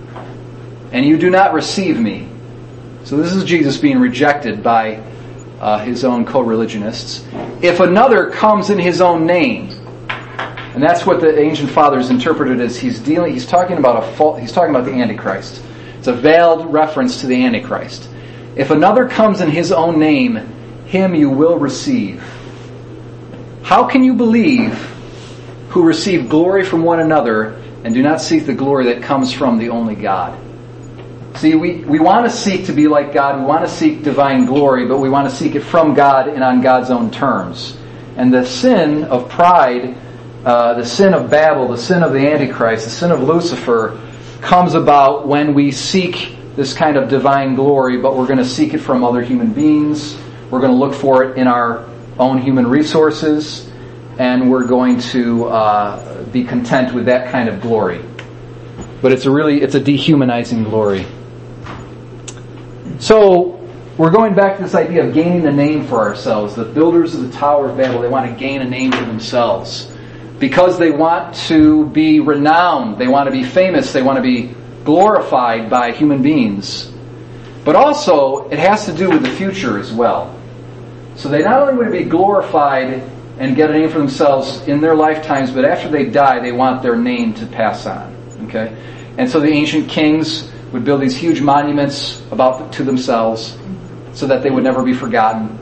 [0.93, 2.29] and you do not receive me.
[3.05, 5.03] So this is Jesus being rejected by
[5.61, 7.27] uh, his own co-religionists.
[7.63, 9.71] If another comes in his own name,
[10.09, 14.41] and that's what the ancient fathers interpreted as he's dealing, he's talking about a fault,
[14.41, 15.63] he's talking about the Antichrist.
[15.99, 18.09] It's a veiled reference to the Antichrist.
[18.57, 20.37] If another comes in his own name,
[20.87, 22.23] him you will receive.
[23.65, 24.73] How can you believe
[25.71, 29.59] who receive glory from one another and do not seek the glory that comes from
[29.59, 30.39] the only God?
[31.37, 34.47] See, we, we want to seek to be like God, we want to seek divine
[34.47, 37.77] glory, but we want to seek it from God and on God's own terms.
[38.17, 39.97] And the sin of pride
[40.45, 43.99] uh, the sin of Babel, the sin of the Antichrist, the sin of Lucifer
[44.43, 48.75] comes about when we seek this kind of divine glory, but we're going to seek
[48.75, 50.19] it from other human beings.
[50.51, 51.89] We're going to look for it in our
[52.19, 53.71] own human resources,
[54.19, 58.05] and we're going to uh, be content with that kind of glory.
[59.03, 61.07] But it's a really, it's a dehumanizing glory.
[62.99, 63.61] So,
[63.97, 66.57] we're going back to this idea of gaining a name for ourselves.
[66.57, 69.91] The builders of the Tower of Babel, they want to gain a name for themselves
[70.41, 74.55] because they want to be renowned, they want to be famous, they want to be
[74.85, 76.91] glorified by human beings.
[77.65, 80.34] But also, it has to do with the future as well.
[81.17, 83.03] So they not only to be glorified
[83.39, 86.83] and get a name for themselves in their lifetimes, but after they die, they want
[86.83, 88.15] their name to pass on.
[88.45, 88.77] Okay?
[89.19, 93.57] And so the ancient kings would build these huge monuments about to themselves
[94.13, 95.59] so that they would never be forgotten.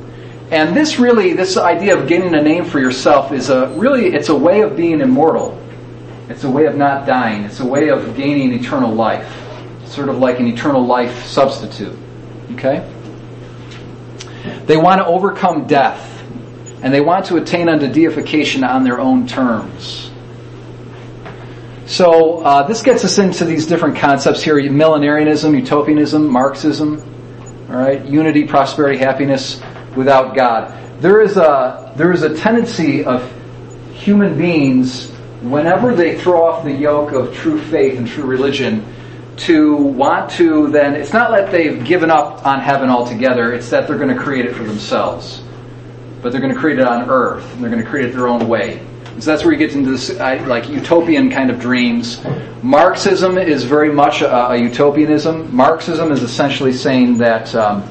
[0.50, 4.28] And this really, this idea of getting a name for yourself is a really, it's
[4.28, 5.59] a way of being immortal.
[6.28, 7.44] It's a way of not dying.
[7.44, 9.30] It's a way of gaining eternal life.
[9.86, 11.96] Sort of like an eternal life substitute.
[12.53, 12.86] Okay?
[14.66, 16.09] They want to overcome death.
[16.82, 20.11] And they want to attain unto deification on their own terms.
[21.86, 27.01] So uh, this gets us into these different concepts here: millenarianism, utopianism, Marxism.
[27.68, 29.61] All right, unity, prosperity, happiness
[29.95, 31.01] without God.
[31.01, 33.30] There is a, there is a tendency of
[33.93, 35.11] human beings,
[35.43, 38.84] whenever they throw off the yoke of true faith and true religion,
[39.37, 43.87] to want to then, it's not that they've given up on heaven altogether, it's that
[43.87, 45.43] they're going to create it for themselves.
[46.20, 48.28] But they're going to create it on earth, and they're going to create it their
[48.28, 48.85] own way.
[49.18, 52.24] So that's where you get into this like utopian kind of dreams.
[52.62, 55.55] Marxism is very much a, a utopianism.
[55.55, 57.83] Marxism is essentially saying that um,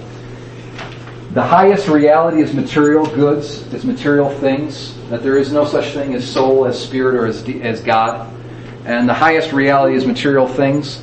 [1.33, 6.13] the highest reality is material goods, is material things, that there is no such thing
[6.13, 8.33] as soul, as spirit, or as, as God.
[8.85, 11.01] And the highest reality is material things.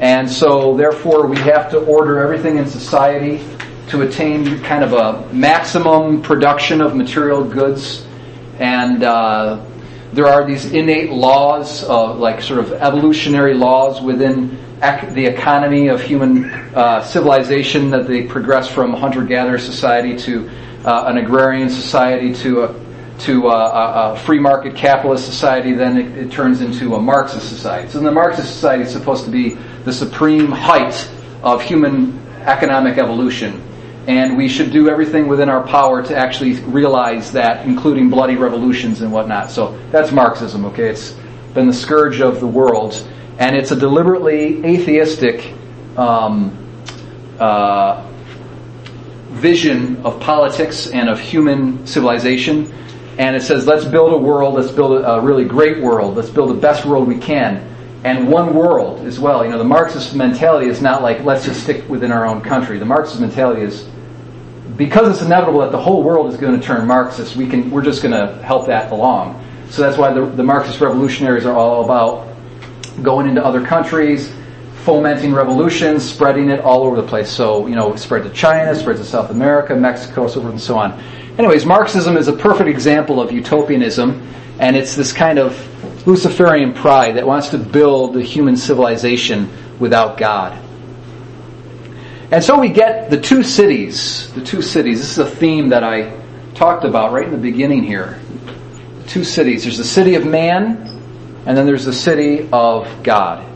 [0.00, 3.44] And so, therefore, we have to order everything in society
[3.88, 8.06] to attain kind of a maximum production of material goods
[8.58, 9.64] and uh,
[10.12, 15.88] there are these innate laws, uh, like sort of evolutionary laws within ec- the economy
[15.88, 20.50] of human uh, civilization that they progress from hunter-gatherer society to
[20.84, 22.88] uh, an agrarian society to a
[23.18, 27.88] to a, a, free market capitalist society, then it, it, turns into a Marxist society.
[27.88, 31.10] So the Marxist society is supposed to be the supreme height
[31.42, 33.62] of human economic evolution.
[34.06, 39.02] And we should do everything within our power to actually realize that, including bloody revolutions
[39.02, 39.50] and whatnot.
[39.50, 40.88] So that's Marxism, okay?
[40.88, 41.14] It's
[41.52, 43.06] been the scourge of the world.
[43.38, 45.54] And it's a deliberately atheistic
[45.96, 46.56] um,
[47.38, 48.06] uh,
[49.30, 52.72] vision of politics and of human civilization
[53.18, 56.50] and it says, let's build a world, let's build a, really great world, let's build
[56.50, 57.68] the best world we can.
[58.04, 59.44] And one world as well.
[59.44, 62.78] You know, the Marxist mentality is not like, let's just stick within our own country.
[62.78, 63.88] The Marxist mentality is,
[64.76, 67.82] because it's inevitable that the whole world is going to turn Marxist, we can, we're
[67.82, 69.44] just going to help that along.
[69.70, 72.28] So that's why the, the Marxist revolutionaries are all about
[73.02, 74.32] going into other countries,
[74.84, 77.28] fomenting revolutions, spreading it all over the place.
[77.28, 80.78] So, you know, spread to China, spread to South America, Mexico, so forth and so
[80.78, 80.92] on.
[81.36, 84.26] Anyways, Marxism is a perfect example of utopianism,
[84.58, 90.16] and it's this kind of Luciferian pride that wants to build the human civilization without
[90.18, 90.58] God.
[92.30, 95.00] And so we get the two cities, the two cities.
[95.00, 96.14] This is a theme that I
[96.54, 98.20] talked about right in the beginning here.
[99.06, 99.62] Two cities.
[99.62, 100.76] There's the city of man,
[101.46, 103.46] and then there's the city of God.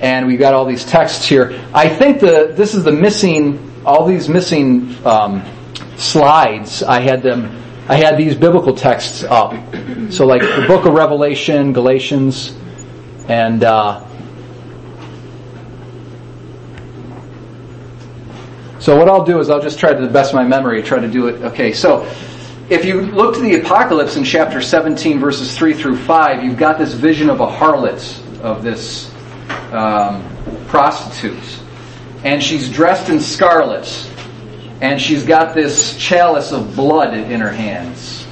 [0.00, 1.58] And we've got all these texts here.
[1.72, 5.42] I think the this is the missing, all these missing um,
[5.96, 9.52] slides, I had them, I had these biblical texts up.
[10.10, 12.52] So like the book of Revelation, Galatians,
[13.28, 14.04] and, uh,
[18.80, 20.98] so what I'll do is I'll just try to the best of my memory, try
[20.98, 21.42] to do it.
[21.42, 22.10] Okay, so
[22.68, 26.78] if you look to the apocalypse in chapter 17 verses 3 through 5, you've got
[26.78, 29.12] this vision of a harlot, of this
[29.70, 30.24] um,
[30.66, 31.60] prostitute.
[32.24, 33.86] And she's dressed in scarlet
[34.80, 38.26] and she's got this chalice of blood in her hands.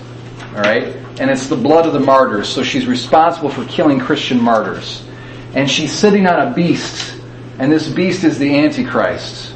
[0.55, 0.97] All right?
[1.19, 5.07] And it's the blood of the martyrs, so she's responsible for killing Christian martyrs.
[5.55, 7.17] And she's sitting on a beast,
[7.59, 9.55] and this beast is the Antichrist.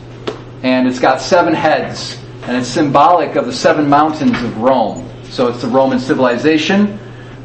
[0.62, 5.08] And it's got seven heads, and it's symbolic of the seven mountains of Rome.
[5.24, 6.98] So it's the Roman civilization.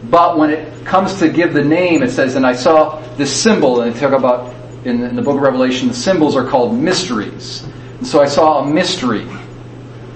[0.10, 3.82] But when it comes to give the name, it says, and I saw this symbol,
[3.82, 4.54] and they talk about
[4.86, 7.66] in the, book of Revelation, the symbols are called mysteries.
[8.04, 9.26] And so I saw a mystery.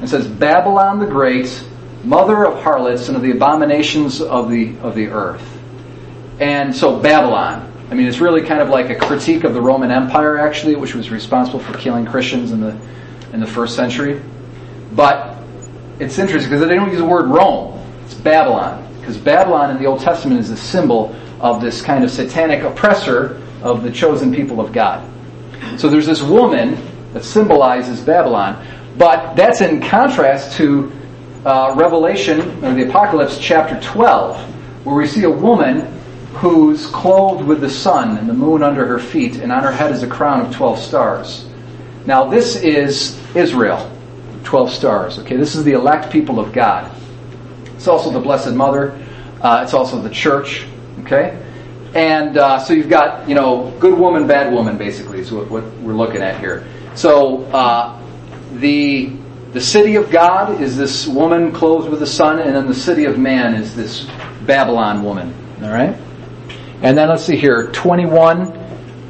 [0.02, 1.64] It says, Babylon the Great,
[2.04, 5.58] mother of harlots and of the abominations of the, of the earth.
[6.42, 7.72] And so Babylon.
[7.90, 10.96] I mean, it's really kind of like a critique of the Roman Empire, actually, which
[10.96, 12.78] was responsible for killing Christians in the,
[13.32, 14.22] in the first century.
[14.92, 15.38] But
[15.98, 17.82] it's interesting because they don't use the word Rome.
[18.04, 18.86] It's Babylon.
[19.00, 23.42] Because Babylon in the Old Testament is a symbol of this kind of satanic oppressor
[23.62, 25.10] of the chosen people of God.
[25.78, 26.78] So there's this woman
[27.18, 28.64] that symbolizes Babylon.
[28.96, 30.92] But that's in contrast to
[31.46, 34.40] uh, Revelation, or the Apocalypse, chapter 12,
[34.86, 35.82] where we see a woman
[36.34, 39.92] who's clothed with the sun and the moon under her feet, and on her head
[39.92, 41.50] is a crown of 12 stars.
[42.06, 43.92] Now, this is Israel,
[44.44, 45.18] 12 stars.
[45.20, 46.92] Okay, this is the elect people of God.
[47.76, 48.92] It's also the Blessed Mother.
[49.42, 50.68] Uh, it's also the church.
[51.02, 51.42] Okay,
[51.96, 55.64] and uh, so you've got you know good woman, bad woman, basically is what, what
[55.78, 56.68] we're looking at here.
[56.98, 58.02] So uh,
[58.54, 59.12] the
[59.54, 63.06] the city of God is this woman clothed with the sun, and then the city
[63.06, 64.08] of man is this
[64.48, 65.32] Babylon woman.
[65.62, 65.96] All right,
[66.82, 68.66] and then let's see here, twenty one.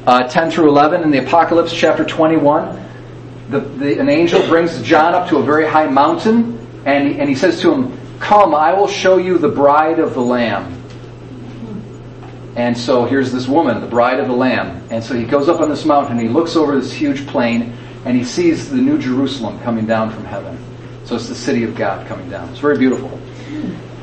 [0.06, 2.82] Uh, 10 through 11 in the Apocalypse, chapter 21.
[3.50, 7.28] The, the, an angel brings John up to a very high mountain, and he, and
[7.28, 10.78] he says to him, Come, I will show you the bride of the Lamb.
[12.58, 14.82] And so here's this woman, the bride of the Lamb.
[14.90, 17.72] And so he goes up on this mountain, and he looks over this huge plain,
[18.04, 20.58] and he sees the New Jerusalem coming down from heaven.
[21.04, 22.48] So it's the city of God coming down.
[22.50, 23.18] It's very beautiful.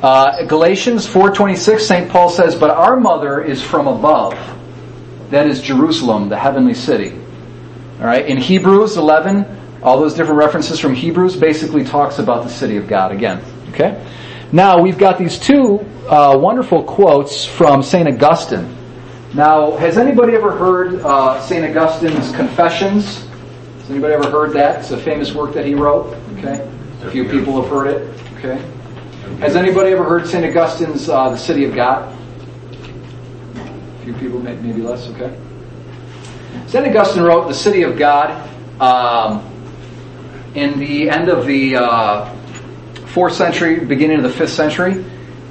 [0.02, 2.10] Uh, Galatians 4.26, St.
[2.10, 4.34] Paul says, But our mother is from above.
[5.30, 7.12] That is Jerusalem, the heavenly city.
[8.00, 8.26] All right.
[8.26, 9.46] In Hebrews 11,
[9.82, 13.42] all those different references from Hebrews basically talks about the city of God again.
[13.70, 14.04] Okay.
[14.52, 18.08] Now we've got these two uh, wonderful quotes from St.
[18.08, 18.76] Augustine.
[19.34, 21.66] Now, has anybody ever heard uh, St.
[21.66, 23.25] Augustine's Confessions?
[23.86, 24.80] Has anybody ever heard that?
[24.80, 26.08] It's a famous work that he wrote.
[26.38, 26.68] Okay,
[27.04, 28.20] a few people have heard it.
[28.38, 28.58] Okay,
[29.40, 30.44] has anybody ever heard St.
[30.44, 32.12] Augustine's uh, The City of God?
[33.56, 35.08] A few people, maybe less.
[35.10, 35.38] Okay.
[36.68, 36.88] St.
[36.88, 38.32] Augustine wrote The City of God
[38.82, 39.46] um,
[40.56, 42.36] in the end of the uh,
[43.08, 45.06] fourth century, beginning of the fifth century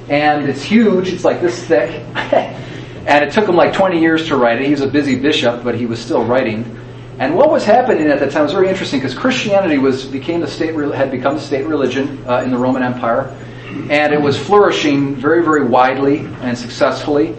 [0.09, 1.09] and it's huge.
[1.09, 4.65] It's like this thick, and it took him like 20 years to write it.
[4.65, 6.79] He was a busy bishop, but he was still writing.
[7.17, 10.47] And what was happening at that time was very interesting because Christianity was became the
[10.47, 13.33] state had become the state religion uh, in the Roman Empire,
[13.89, 17.33] and it was flourishing very very widely and successfully.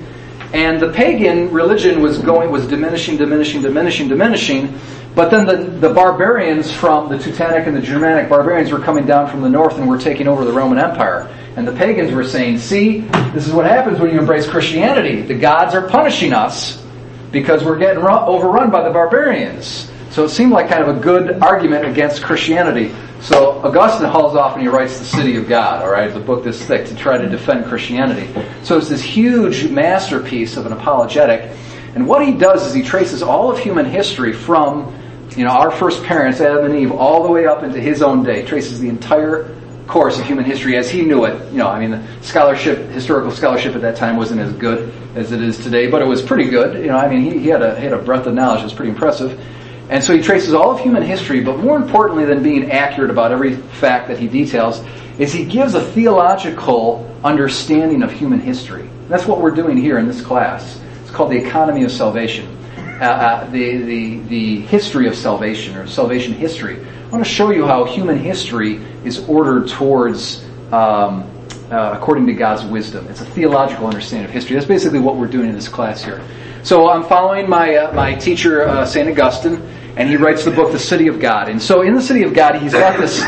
[0.54, 4.78] And the pagan religion was going was diminishing, diminishing, diminishing, diminishing.
[5.14, 9.30] But then the, the barbarians from the Teutonic and the Germanic barbarians were coming down
[9.30, 11.34] from the north and were taking over the Roman Empire.
[11.56, 13.00] And the pagans were saying, see,
[13.32, 15.22] this is what happens when you embrace Christianity.
[15.22, 16.85] The gods are punishing us
[17.32, 19.90] because we're getting overrun by the barbarians.
[20.10, 22.94] So it seemed like kind of a good argument against Christianity.
[23.20, 26.44] So Augustine hauls off and he writes The City of God, all right, the book
[26.44, 28.28] this thick, to try to defend Christianity.
[28.62, 31.50] So it's this huge masterpiece of an apologetic.
[31.94, 34.94] And what he does is he traces all of human history from,
[35.36, 38.22] you know, our first parents, Adam and Eve, all the way up into his own
[38.22, 39.55] day, traces the entire
[39.86, 41.52] course of human history as he knew it.
[41.52, 45.32] You know, I mean, the scholarship, historical scholarship at that time wasn't as good as
[45.32, 46.80] it is today, but it was pretty good.
[46.80, 48.64] You know, I mean, he, he had a he had a breadth of knowledge that
[48.64, 49.40] was pretty impressive.
[49.88, 53.30] And so he traces all of human history, but more importantly than being accurate about
[53.30, 54.84] every fact that he details,
[55.18, 58.90] is he gives a theological understanding of human history.
[59.08, 60.80] That's what we're doing here in this class.
[61.02, 62.55] It's called the economy of salvation.
[62.98, 66.80] Uh, uh, the, the, the history of salvation, or salvation history.
[66.80, 70.42] I want to show you how human history is ordered towards
[70.72, 71.30] um,
[71.70, 73.06] uh, according to God's wisdom.
[73.08, 74.54] It's a theological understanding of history.
[74.54, 76.22] That's basically what we're doing in this class here.
[76.62, 79.60] So I'm following my uh, my teacher uh, Saint Augustine,
[79.96, 81.48] and he writes the book The City of God.
[81.48, 83.20] And so in the City of God, he's got this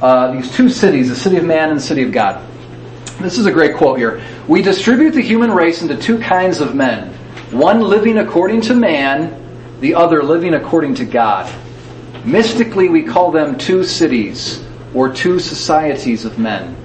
[0.00, 2.46] uh, these two cities: the City of Man and the City of God.
[3.20, 4.22] This is a great quote here.
[4.46, 7.15] We distribute the human race into two kinds of men:
[7.50, 9.42] one living according to man,
[9.80, 11.52] the other living according to God.
[12.24, 16.76] Mystically, we call them two cities or two societies of men,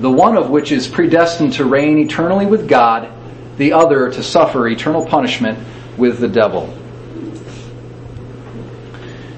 [0.00, 3.10] the one of which is predestined to reign eternally with God,
[3.56, 5.58] the other to suffer eternal punishment
[5.96, 6.74] with the devil.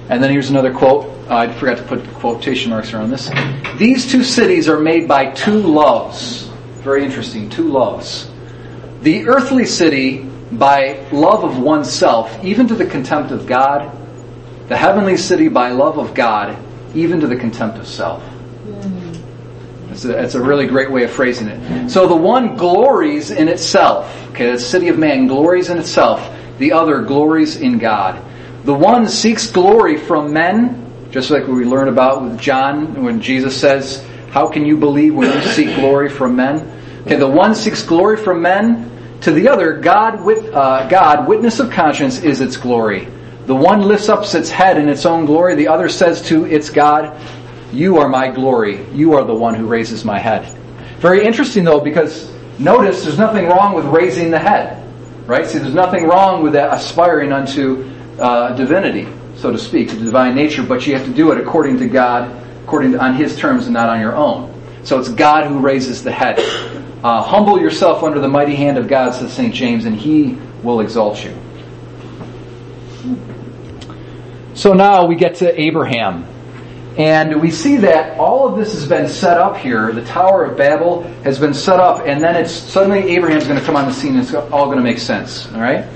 [0.09, 1.07] And then here's another quote.
[1.29, 3.31] Oh, I forgot to put quotation marks around this.
[3.79, 6.51] These two cities are made by two loves.
[6.83, 8.29] Very interesting, two loves.
[9.03, 13.97] The earthly city by love of oneself, even to the contempt of God,
[14.69, 16.57] the heavenly city by love of God,
[16.95, 18.23] even to the contempt of self.
[19.91, 21.91] It's a, a really great way of phrasing it.
[21.91, 24.15] So the one glories in itself.
[24.31, 26.37] Okay, the city of man glories in itself.
[26.59, 28.23] The other glories in God.
[28.65, 33.59] The one seeks glory from men, just like we learn about with John when Jesus
[33.59, 36.59] says, How can you believe when you seek glory from men?
[37.03, 38.87] Okay, the one seeks glory from men.
[39.23, 43.07] To the other, God, with, uh, God, witness of conscience, is its glory.
[43.47, 46.71] The one lifts up its head in its own glory, the other says to its
[46.71, 47.21] God,
[47.73, 48.85] You are my glory.
[48.93, 50.47] You are the one who raises my head.
[50.99, 54.87] Very interesting though, because notice there's nothing wrong with raising the head.
[55.27, 55.47] Right?
[55.47, 60.35] See, there's nothing wrong with that aspiring unto uh, divinity, so to speak, to divine
[60.35, 62.31] nature, but you have to do it according to God,
[62.65, 64.53] according to, on His terms and not on your own.
[64.83, 66.39] So it's God who raises the head.
[67.03, 69.55] Uh, humble yourself under the mighty hand of God, says St.
[69.55, 71.35] James, and He will exalt you.
[74.55, 76.27] So now we get to Abraham.
[76.99, 79.93] And we see that all of this has been set up here.
[79.93, 83.65] The Tower of Babel has been set up, and then it's suddenly Abraham's going to
[83.65, 85.51] come on the scene and it's all going to make sense.
[85.53, 85.87] All right?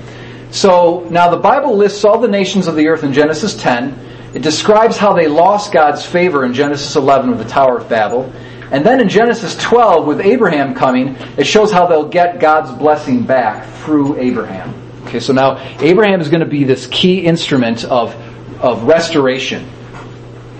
[0.49, 4.33] So now the Bible lists all the nations of the earth in Genesis 10.
[4.33, 8.33] It describes how they lost God's favor in Genesis 11 with the Tower of Babel.
[8.71, 13.23] And then in Genesis 12, with Abraham coming, it shows how they'll get God's blessing
[13.23, 14.73] back through Abraham.
[15.05, 18.15] Okay, so now Abraham is going to be this key instrument of
[18.59, 19.67] of restoration.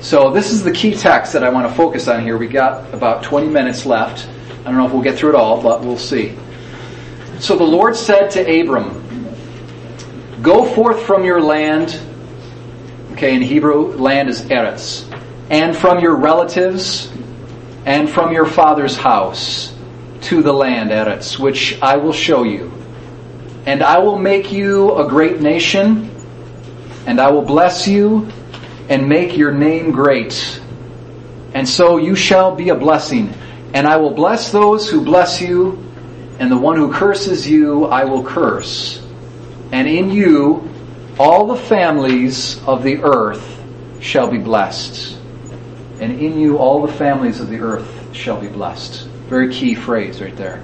[0.02, 2.38] So this is the key text that I want to focus on here.
[2.38, 4.28] We got about 20 minutes left.
[4.62, 6.38] I don't know if we'll get through it all, but we'll see.
[7.40, 9.02] So the Lord said to Abram,
[10.42, 12.00] Go forth from your land.
[13.14, 15.12] Okay, in Hebrew, land is Eretz.
[15.50, 17.12] And from your relatives
[17.86, 19.74] and from your father's house
[20.22, 22.72] to the land, Eretz, which I will show you.
[23.66, 26.12] And I will make you a great nation
[27.06, 28.32] and I will bless you
[28.90, 30.60] and make your name great.
[31.54, 33.34] And so you shall be a blessing.
[33.74, 35.84] And I will bless those who bless you,
[36.40, 39.02] and the one who curses you I will curse.
[39.72, 40.70] And in you
[41.18, 43.62] all the families of the earth
[44.00, 45.15] shall be blessed.
[46.00, 49.08] And in you all the families of the earth shall be blessed.
[49.30, 50.64] Very key phrase right there.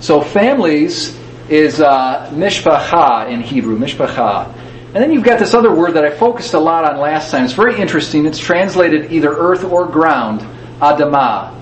[0.00, 1.18] So families
[1.48, 4.52] is uh, mishpacha in Hebrew, mishpacha.
[4.94, 7.44] And then you've got this other word that I focused a lot on last time.
[7.44, 8.26] It's very interesting.
[8.26, 10.40] It's translated either earth or ground,
[10.80, 11.52] adama.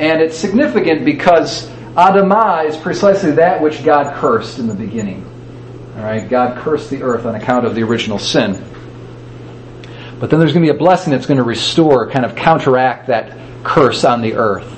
[0.00, 5.24] And it's significant because adama is precisely that which God cursed in the beginning.
[5.96, 8.64] All right, God cursed the earth on account of the original sin.
[10.22, 13.08] But then there's going to be a blessing that's going to restore, kind of counteract
[13.08, 14.72] that curse on the earth.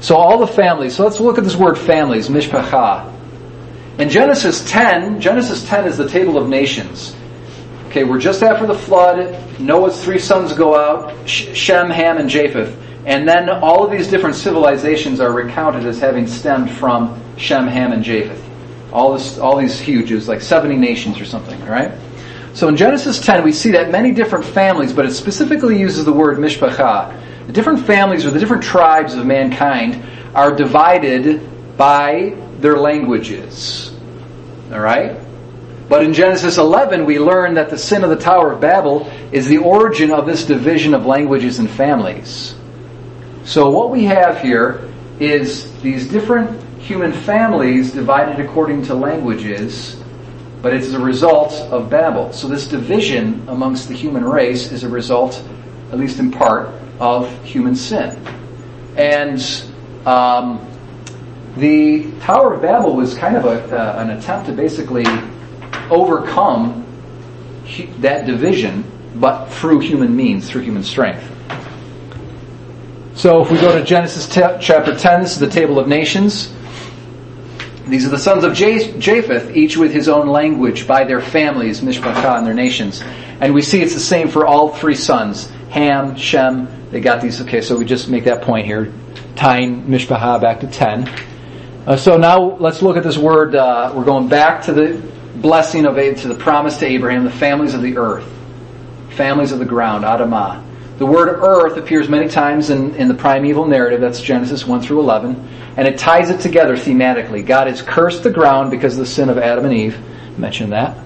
[0.00, 3.12] So all the families, so let's look at this word families, mishpacha.
[3.98, 7.14] In Genesis 10, Genesis 10 is the table of nations.
[7.88, 9.60] Okay, we're just after the flood.
[9.60, 12.74] Noah's three sons go out, Shem, Ham, and Japheth.
[13.04, 17.92] And then all of these different civilizations are recounted as having stemmed from Shem, Ham,
[17.92, 18.42] and Japheth.
[18.94, 21.92] All this, all these huge, it was like 70 nations or something, right?
[22.54, 26.12] So in Genesis 10, we see that many different families, but it specifically uses the
[26.12, 27.46] word mishpacha.
[27.48, 30.02] The different families or the different tribes of mankind
[30.36, 33.92] are divided by their languages.
[34.72, 35.18] All right?
[35.88, 39.48] But in Genesis 11, we learn that the sin of the Tower of Babel is
[39.48, 42.54] the origin of this division of languages and families.
[43.44, 50.00] So what we have here is these different human families divided according to languages
[50.64, 52.32] but it's a result of Babel.
[52.32, 55.44] So this division amongst the human race is a result,
[55.92, 58.18] at least in part, of human sin.
[58.96, 59.38] And
[60.06, 60.66] um,
[61.58, 65.04] the Tower of Babel was kind of a, uh, an attempt to basically
[65.90, 66.86] overcome
[67.98, 71.30] that division, but through human means, through human strength.
[73.16, 76.50] So if we go to Genesis t- chapter 10, this is the table of nations.
[77.86, 82.38] These are the sons of Japheth, each with his own language, by their families, Mishpachah,
[82.38, 83.02] and their nations.
[83.40, 85.50] And we see it's the same for all three sons.
[85.68, 87.42] Ham, Shem, they got these.
[87.42, 88.90] Okay, so we just make that point here,
[89.36, 91.08] tying Mishpachah back to 10.
[91.86, 93.54] Uh, so now let's look at this word.
[93.54, 95.02] Uh, we're going back to the
[95.36, 98.26] blessing of, to the promise to Abraham, the families of the earth,
[99.10, 100.64] families of the ground, Adamah.
[100.98, 105.00] The word earth appears many times in, in the primeval narrative, that's Genesis 1 through
[105.00, 107.44] 11, and it ties it together thematically.
[107.44, 109.98] God has cursed the ground because of the sin of Adam and Eve.
[110.38, 110.96] Mention that.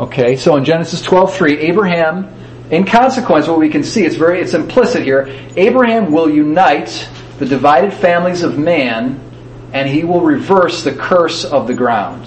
[0.00, 2.28] Okay, so in Genesis 12:3, Abraham,
[2.70, 7.46] in consequence, what we can see, it's very it's implicit here, Abraham will unite the
[7.46, 9.20] divided families of man,
[9.72, 12.26] and he will reverse the curse of the ground.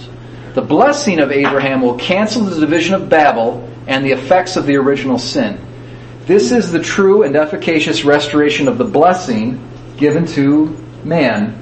[0.53, 4.77] The blessing of Abraham will cancel the division of Babel and the effects of the
[4.77, 5.59] original sin.
[6.30, 9.67] This is the true and efficacious restoration of the blessing
[9.97, 10.67] given to
[11.03, 11.59] man,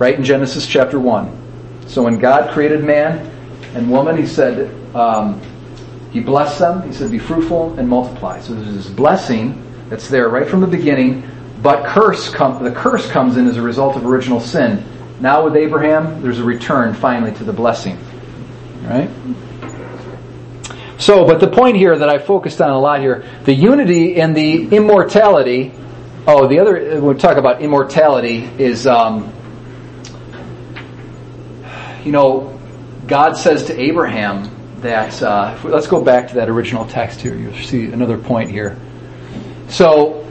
[0.00, 1.86] right in Genesis chapter 1.
[1.86, 3.24] So when God created man
[3.72, 5.40] and woman, he said, um,
[6.10, 6.82] he blessed them.
[6.88, 8.40] He said, be fruitful and multiply.
[8.40, 11.30] So there's this blessing that's there right from the beginning,
[11.62, 14.84] but curse the curse comes in as a result of original sin.
[15.20, 17.96] Now with Abraham, there's a return finally to the blessing.
[18.82, 19.08] Right?
[21.00, 24.36] So, but the point here that I focused on a lot here, the unity and
[24.36, 25.72] the immortality.
[26.26, 29.32] Oh, the other, when we talk about immortality, is, um,
[32.04, 32.60] you know,
[33.06, 34.50] God says to Abraham
[34.82, 37.34] that, uh, let's go back to that original text here.
[37.34, 38.78] You'll see another point here.
[39.68, 40.28] So,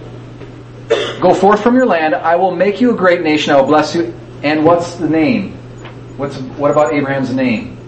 [1.19, 2.13] go forth from your land.
[2.13, 3.53] I will make you a great nation.
[3.53, 4.13] I will bless you.
[4.43, 5.53] And what's the name?
[6.15, 7.78] What's, what about Abraham's name?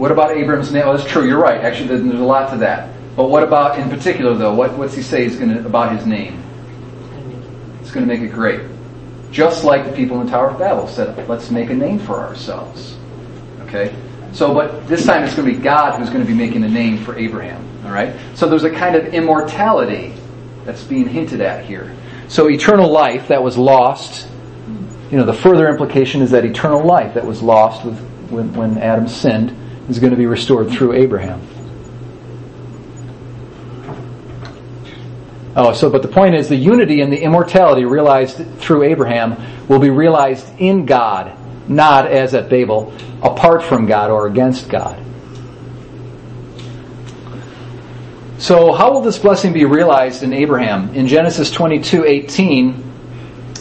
[0.00, 0.84] What about Abraham's name?
[0.86, 1.28] Oh, that's true.
[1.28, 1.60] You're right.
[1.60, 2.88] Actually, there's a lot to that.
[3.16, 4.54] But what about, in particular, though?
[4.54, 6.42] What, what's he say is going to, about his name?
[7.82, 8.62] It's going to make it great.
[9.30, 12.18] Just like the people in the Tower of Babel said, let's make a name for
[12.18, 12.96] ourselves.
[13.64, 13.94] Okay?
[14.32, 16.68] So, but this time it's going to be God who's going to be making a
[16.68, 17.62] name for Abraham.
[17.84, 18.16] All right?
[18.34, 20.14] So there's a kind of immortality
[20.64, 21.94] that's being hinted at here.
[22.28, 24.26] So eternal life that was lost,
[25.10, 28.00] you know, the further implication is that eternal life that was lost with,
[28.30, 29.59] when, when Adam sinned
[29.90, 31.40] is going to be restored through Abraham.
[35.56, 39.36] Oh, so, but the point is the unity and the immortality realized through Abraham
[39.68, 41.36] will be realized in God,
[41.68, 45.04] not as at Babel, apart from God or against God.
[48.38, 50.94] So, how will this blessing be realized in Abraham?
[50.94, 52.92] In Genesis 22 18,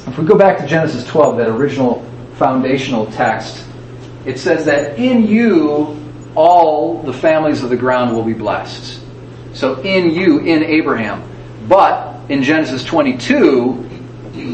[0.08, 3.66] if we go back to Genesis 12, that original foundational text,
[4.26, 5.99] it says that in you
[6.36, 9.02] all the families of the ground will be blessed.
[9.54, 11.24] So in you, in Abraham.
[11.68, 13.90] But in Genesis 22,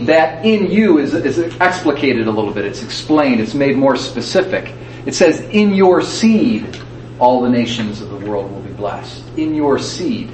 [0.05, 2.65] that in you is, is explicated a little bit.
[2.65, 3.41] It's explained.
[3.41, 4.73] It's made more specific.
[5.05, 6.81] It says, in your seed,
[7.19, 9.23] all the nations of the world will be blessed.
[9.37, 10.31] In your seed.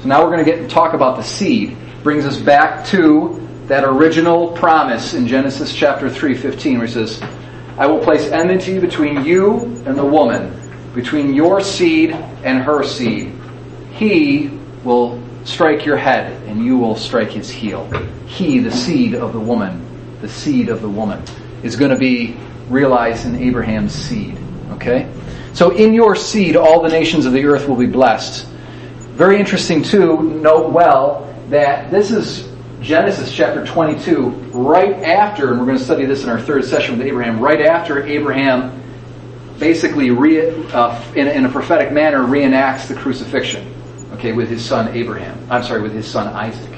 [0.00, 1.76] So now we're going to get and talk about the seed.
[2.02, 7.22] Brings us back to that original promise in Genesis chapter 3, 15, where it says,
[7.76, 10.63] I will place enmity between you and the woman,
[10.94, 13.32] between your seed and her seed.
[13.92, 14.48] He
[14.84, 17.90] will strike your head and you will strike his heel.
[18.26, 19.84] He, the seed of the woman,
[20.20, 21.22] the seed of the woman,
[21.62, 22.36] is going to be
[22.68, 24.38] realized in Abraham's seed.
[24.70, 25.10] Okay?
[25.52, 28.46] So in your seed, all the nations of the earth will be blessed.
[29.12, 32.48] Very interesting too, note well that this is
[32.80, 36.98] Genesis chapter 22, right after, and we're going to study this in our third session
[36.98, 38.83] with Abraham, right after Abraham
[39.58, 43.72] basically, re, uh, in, in a prophetic manner, reenacts the crucifixion,
[44.12, 45.38] okay, with his son Abraham.
[45.50, 46.72] I'm sorry, with his son Isaac.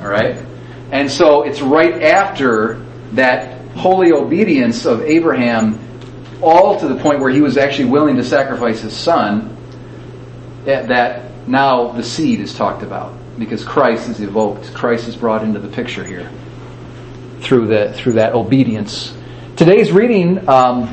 [0.00, 0.44] All right?
[0.90, 5.78] And so it's right after that holy obedience of Abraham,
[6.40, 9.56] all to the point where he was actually willing to sacrifice his son,
[10.64, 14.72] that, that now the seed is talked about because Christ is evoked.
[14.74, 16.30] Christ is brought into the picture here
[17.40, 19.12] through the through that obedience.
[19.56, 20.86] Today's reading um,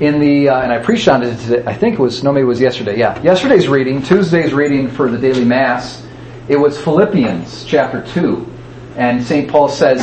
[0.00, 1.38] in the uh, and I preached on it.
[1.40, 2.98] Today, I think it was no, maybe it was yesterday.
[2.98, 6.04] Yeah, yesterday's reading, Tuesday's reading for the daily mass.
[6.48, 8.46] It was Philippians chapter two,
[8.96, 10.00] and Saint Paul says,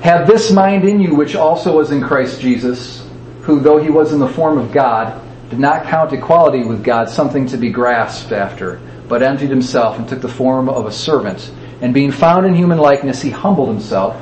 [0.00, 3.06] "Have this mind in you, which also was in Christ Jesus,
[3.42, 5.20] who, though he was in the form of God,
[5.50, 10.08] did not count equality with God something to be grasped after." but emptied himself and
[10.08, 11.50] took the form of a servant.
[11.80, 14.20] And being found in human likeness, he humbled himself,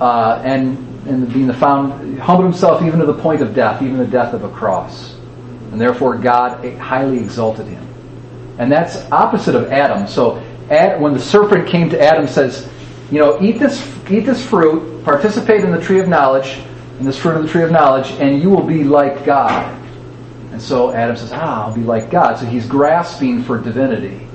[0.00, 3.98] uh, and, and being the found, humbled himself even to the point of death, even
[3.98, 5.14] the death of a cross.
[5.72, 7.86] And therefore, God highly exalted him.
[8.58, 10.06] And that's opposite of Adam.
[10.06, 12.68] So, when the serpent came to Adam, says,
[13.10, 16.58] you know, eat this, eat this fruit, participate in the tree of knowledge,
[16.98, 19.74] in this fruit of the tree of knowledge, and you will be like God.
[20.52, 22.38] And so Adam says, ah, I'll be like God.
[22.38, 24.26] So he's grasping for divinity.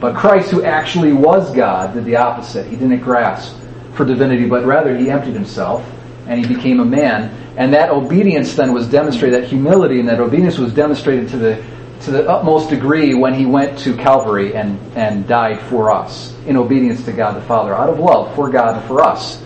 [0.00, 2.66] But Christ, who actually was God, did the opposite.
[2.66, 3.56] He didn't grasp
[3.94, 5.86] for divinity, but rather he emptied himself
[6.28, 7.54] and he became a man.
[7.56, 11.64] And that obedience then was demonstrated, that humility and that obedience was demonstrated to the
[12.00, 16.56] to the utmost degree when he went to Calvary and, and died for us in
[16.56, 19.42] obedience to God the Father, out of love for God and for us.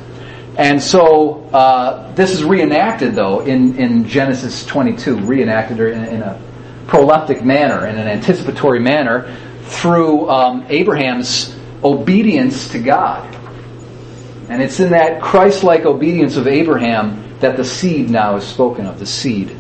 [0.58, 6.40] And so uh, this is reenacted, though, in, in Genesis 22, reenacted in, in a
[6.86, 13.39] proleptic manner, in an anticipatory manner, through um, Abraham's obedience to God.
[14.50, 18.84] And it's in that Christ like obedience of Abraham that the seed now is spoken
[18.84, 19.56] of, the seed.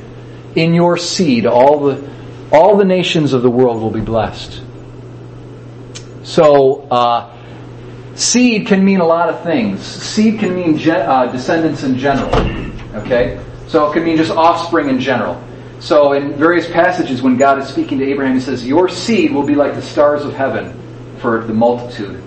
[0.54, 2.10] In your seed, all the,
[2.52, 4.60] all the nations of the world will be blessed.
[6.24, 7.36] So, uh,
[8.20, 9.80] Seed can mean a lot of things.
[9.80, 12.28] Seed can mean gen- uh, descendants in general.
[12.94, 13.42] Okay?
[13.68, 15.42] So it can mean just offspring in general.
[15.78, 19.44] So in various passages when God is speaking to Abraham, he says, Your seed will
[19.44, 20.78] be like the stars of heaven
[21.20, 22.22] for the multitude.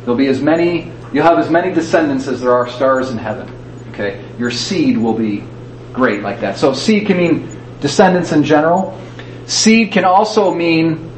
[0.00, 3.48] There'll be as many, you'll have as many descendants as there are stars in heaven.
[3.90, 4.24] Okay?
[4.38, 5.44] Your seed will be
[5.92, 6.58] great like that.
[6.58, 9.00] So seed can mean descendants in general.
[9.46, 11.10] Seed can also mean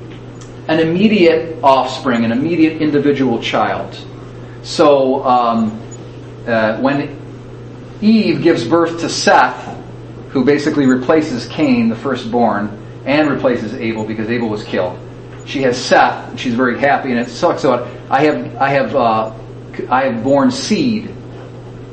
[0.69, 3.97] an immediate offspring, an immediate individual child.
[4.62, 5.81] So um,
[6.47, 7.19] uh, when
[8.01, 9.77] Eve gives birth to Seth,
[10.31, 14.99] who basically replaces Cain, the firstborn, and replaces Abel because Abel was killed,
[15.45, 17.62] she has Seth, and she's very happy, and it sucks.
[17.62, 19.35] So I have, I have, uh,
[19.89, 21.15] I have born seed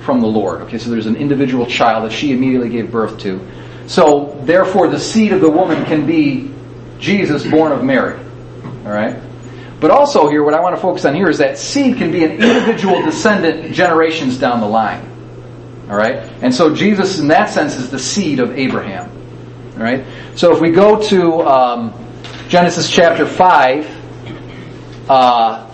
[0.01, 0.61] from the Lord.
[0.63, 3.45] Okay, so there's an individual child that she immediately gave birth to.
[3.87, 6.51] So therefore, the seed of the woman can be
[6.99, 8.19] Jesus, born of Mary.
[8.85, 9.21] All right.
[9.79, 12.23] But also here, what I want to focus on here is that seed can be
[12.23, 15.05] an individual descendant generations down the line.
[15.89, 16.29] All right?
[16.41, 19.09] And so Jesus, in that sense, is the seed of Abraham.
[19.73, 20.05] All right?
[20.35, 21.93] So if we go to um,
[22.49, 25.66] Genesis chapter 5, uh,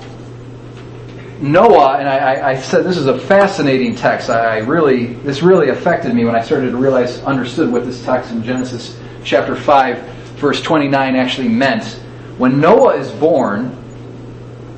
[1.44, 4.30] Noah, and I, I, said this is a fascinating text.
[4.30, 8.32] I, really, this really affected me when I started to realize, understood what this text
[8.32, 9.99] in Genesis chapter 5,
[10.38, 11.84] verse 29 actually meant.
[12.38, 13.78] When Noah is born,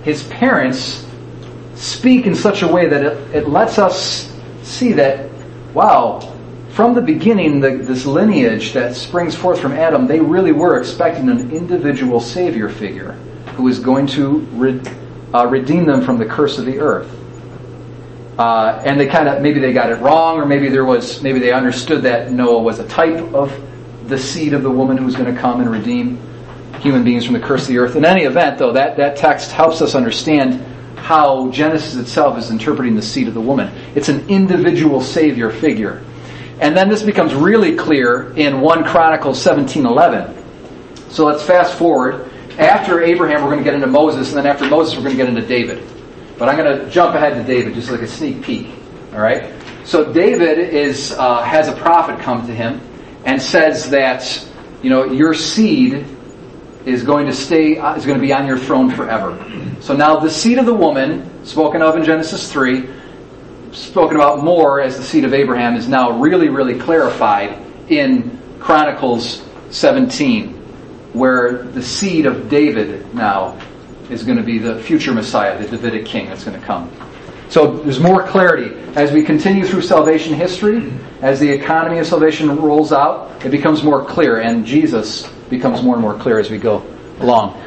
[0.04, 1.06] his parents
[1.76, 5.30] speak in such a way that it, it lets us see that,
[5.76, 6.36] wow,
[6.72, 11.30] from the beginning, the, this lineage that springs forth from Adam, they really were expecting
[11.30, 13.12] an individual Savior figure
[13.56, 14.40] who is going to
[15.34, 17.12] uh, redeem them from the curse of the earth.
[18.38, 21.40] Uh, and they kind of maybe they got it wrong, or maybe there was maybe
[21.40, 23.52] they understood that Noah was a type of
[24.08, 26.20] the seed of the woman who was going to come and redeem
[26.80, 27.96] human beings from the curse of the earth.
[27.96, 30.64] In any event, though, that, that text helps us understand
[30.98, 33.74] how Genesis itself is interpreting the seed of the woman.
[33.96, 36.04] It's an individual Savior figure.
[36.60, 41.12] And then this becomes really clear in 1 Chronicles 17.11.
[41.12, 42.32] So let's fast forward.
[42.58, 45.24] After Abraham, we're going to get into Moses, and then after Moses, we're going to
[45.24, 45.86] get into David.
[46.38, 48.70] But I'm going to jump ahead to David, just like a sneak peek.
[49.14, 49.54] All right?
[49.84, 52.82] So David is uh, has a prophet come to him
[53.26, 54.48] and says that,
[54.82, 56.06] you know, your seed
[56.86, 59.38] is going to stay, uh, is going to be on your throne forever.
[59.82, 62.88] So now the seed of the woman, spoken of in Genesis 3,
[63.72, 67.60] spoken about more as the seed of Abraham, is now really, really clarified
[67.90, 70.55] in Chronicles 17,
[71.16, 73.58] where the seed of David now
[74.10, 76.92] is going to be the future Messiah, the Davidic king that's going to come.
[77.50, 78.76] So there's more clarity.
[78.96, 83.84] As we continue through salvation history, as the economy of salvation rolls out, it becomes
[83.84, 86.86] more clear, and Jesus becomes more and more clear as we go
[87.20, 87.62] along.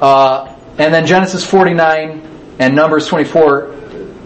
[0.00, 3.74] Uh, and then Genesis 49 and Numbers 24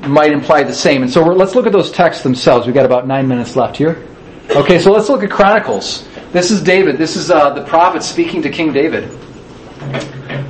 [0.09, 1.03] might imply the same.
[1.03, 2.67] And so let's look at those texts themselves.
[2.67, 4.05] We've got about nine minutes left here.
[4.51, 6.08] Okay, so let's look at Chronicles.
[6.31, 6.99] This is David.
[6.99, 9.09] This is uh, the prophet speaking to King David.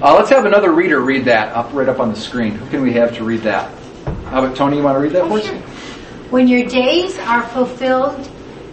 [0.03, 2.57] Uh, let's have another reader read that up right up on the screen.
[2.57, 3.71] Who can we have to read that?
[4.25, 4.79] How about Tony?
[4.79, 5.47] You want to read that for us?
[6.33, 8.29] When your days are fulfilled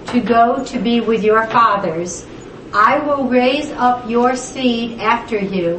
[0.08, 2.26] to go to be with your fathers,
[2.74, 5.78] I will raise up your seed after you,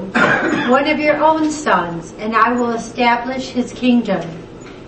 [0.71, 4.23] one of your own sons, and I will establish his kingdom.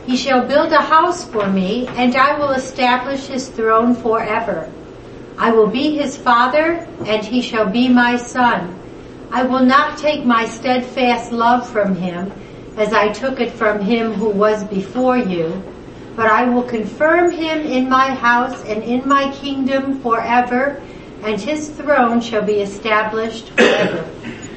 [0.06, 4.72] He shall build a house for me, and I will establish his throne forever.
[5.38, 8.76] I will be his father, and he shall be my son.
[9.30, 12.32] I will not take my steadfast love from him,
[12.76, 15.62] as I took it from him who was before you,
[16.16, 20.82] but I will confirm him in my house and in my kingdom forever,
[21.22, 24.10] and his throne shall be established forever.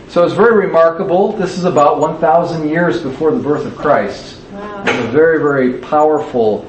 [0.07, 1.33] So it's very remarkable.
[1.33, 4.41] This is about 1,000 years before the birth of Christ.
[4.51, 4.83] Wow.
[4.85, 6.67] It's a very, very powerful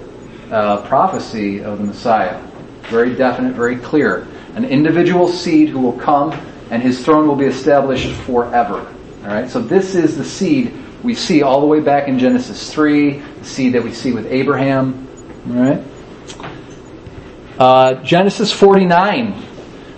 [0.50, 2.38] uh, prophecy of the Messiah.
[2.84, 4.26] Very definite, very clear.
[4.54, 6.32] An individual seed who will come
[6.70, 8.78] and his throne will be established forever.
[9.22, 9.48] All right.
[9.48, 10.72] So this is the seed
[11.02, 14.26] we see all the way back in Genesis 3, the seed that we see with
[14.26, 15.08] Abraham.
[15.48, 15.84] All right.
[17.58, 19.46] Uh, Genesis 49.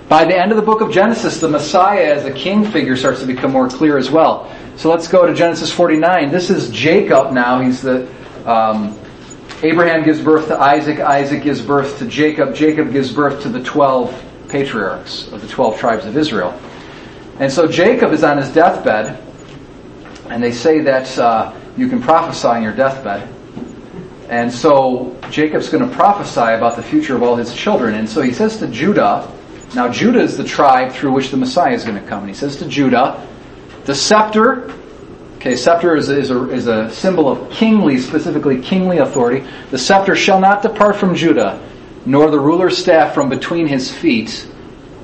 [0.09, 3.21] By the end of the book of Genesis, the Messiah as a king figure starts
[3.21, 4.55] to become more clear as well.
[4.77, 6.31] So let's go to Genesis 49.
[6.31, 7.61] This is Jacob now.
[7.61, 8.09] He's the,
[8.45, 8.99] um,
[9.63, 11.01] Abraham gives birth to Isaac.
[11.01, 12.55] Isaac gives birth to Jacob.
[12.55, 16.59] Jacob gives birth to the 12 patriarchs of the 12 tribes of Israel.
[17.39, 19.21] And so Jacob is on his deathbed,
[20.29, 23.29] and they say that uh, you can prophesy on your deathbed.
[24.29, 27.95] And so Jacob's going to prophesy about the future of all his children.
[27.95, 29.31] And so he says to Judah,
[29.75, 32.21] now Judah is the tribe through which the Messiah is going to come.
[32.21, 33.27] And he says to Judah,
[33.85, 34.73] the scepter,
[35.45, 39.47] okay, scepter is, is, a, is a symbol of kingly, specifically kingly authority.
[39.71, 41.61] The scepter shall not depart from Judah,
[42.07, 44.49] nor the ruler's staff from between his feet,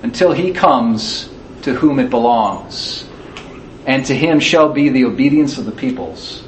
[0.02, 1.28] until he comes
[1.60, 3.06] to whom it belongs.
[3.84, 6.42] And to him shall be the obedience of the peoples.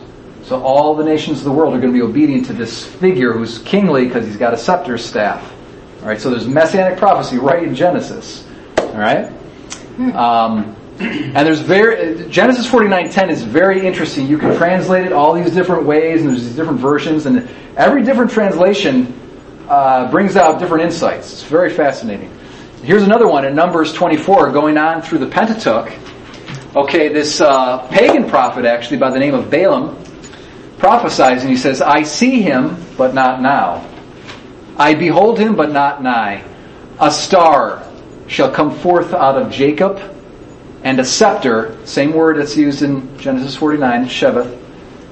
[0.45, 3.35] So all the nations of the world are going to be obedient to this figure
[3.35, 5.53] who's kingly because he's got a scepter staff.
[6.01, 8.47] All right, so there's messianic prophecy right in Genesis.
[8.79, 9.31] All right,
[10.15, 14.27] um, and there's very Genesis 49:10 is very interesting.
[14.27, 18.03] You can translate it all these different ways, and there's these different versions, and every
[18.03, 19.13] different translation
[19.69, 21.33] uh, brings out different insights.
[21.33, 22.31] It's very fascinating.
[22.83, 25.93] Here's another one in Numbers 24, going on through the Pentateuch.
[26.75, 29.97] Okay, this uh, pagan prophet actually by the name of Balaam
[30.79, 33.87] prophesies, and he says, "I see him, but not now."
[34.77, 36.45] I behold him, but not nigh.
[36.99, 37.87] A star
[38.27, 40.01] shall come forth out of Jacob,
[40.85, 44.59] and a scepter, same word that's used in Genesis 49, Shevath,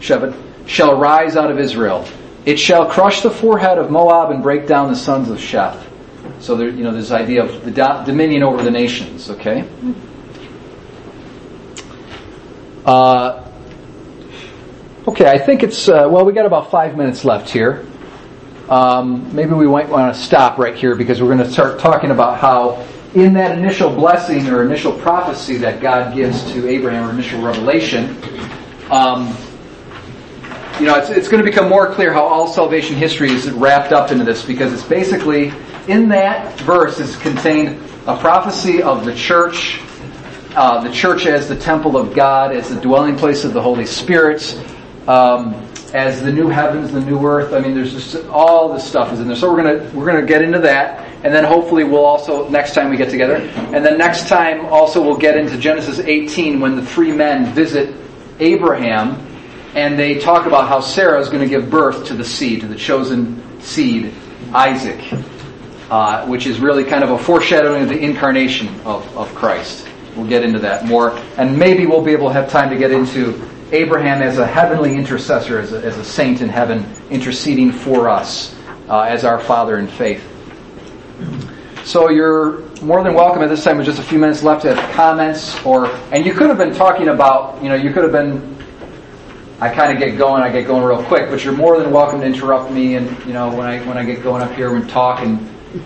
[0.00, 0.36] Shevath,
[0.66, 2.06] shall rise out of Israel.
[2.44, 5.84] It shall crush the forehead of Moab and break down the sons of Sheth.
[6.40, 9.68] So there, you know, this idea of the do- dominion over the nations, okay?
[12.84, 13.46] Uh,
[15.06, 17.86] okay, I think it's, uh, well, we got about five minutes left here
[18.70, 22.12] um, maybe we might want to stop right here because we're going to start talking
[22.12, 27.12] about how in that initial blessing or initial prophecy that God gives to Abraham or
[27.12, 28.16] initial revelation,
[28.90, 29.36] um,
[30.78, 33.92] you know, it's, it's going to become more clear how all salvation history is wrapped
[33.92, 35.52] up into this because it's basically
[35.88, 39.80] in that verse is contained a prophecy of the church,
[40.54, 43.86] uh, the church as the temple of God, as the dwelling place of the Holy
[43.86, 44.42] Spirit.
[45.06, 47.52] Um, as the new heavens, the new earth.
[47.52, 49.36] I mean, there's just all this stuff is in there.
[49.36, 52.90] So we're gonna we're gonna get into that, and then hopefully we'll also next time
[52.90, 56.84] we get together, and then next time also we'll get into Genesis 18 when the
[56.84, 57.94] three men visit
[58.38, 59.26] Abraham,
[59.74, 62.66] and they talk about how Sarah is going to give birth to the seed, to
[62.66, 64.12] the chosen seed,
[64.52, 65.00] Isaac,
[65.90, 69.86] uh, which is really kind of a foreshadowing of the incarnation of, of Christ.
[70.16, 72.90] We'll get into that more, and maybe we'll be able to have time to get
[72.90, 78.08] into Abraham as a heavenly intercessor, as a, as a saint in heaven, interceding for
[78.08, 78.54] us
[78.88, 80.26] uh, as our father in faith.
[81.84, 84.74] So you're more than welcome at this time with just a few minutes left to
[84.74, 88.12] have comments or, and you could have been talking about, you know, you could have
[88.12, 88.56] been,
[89.60, 92.20] I kind of get going, I get going real quick, but you're more than welcome
[92.20, 94.88] to interrupt me and, you know, when I, when I get going up here and
[94.88, 95.38] talk and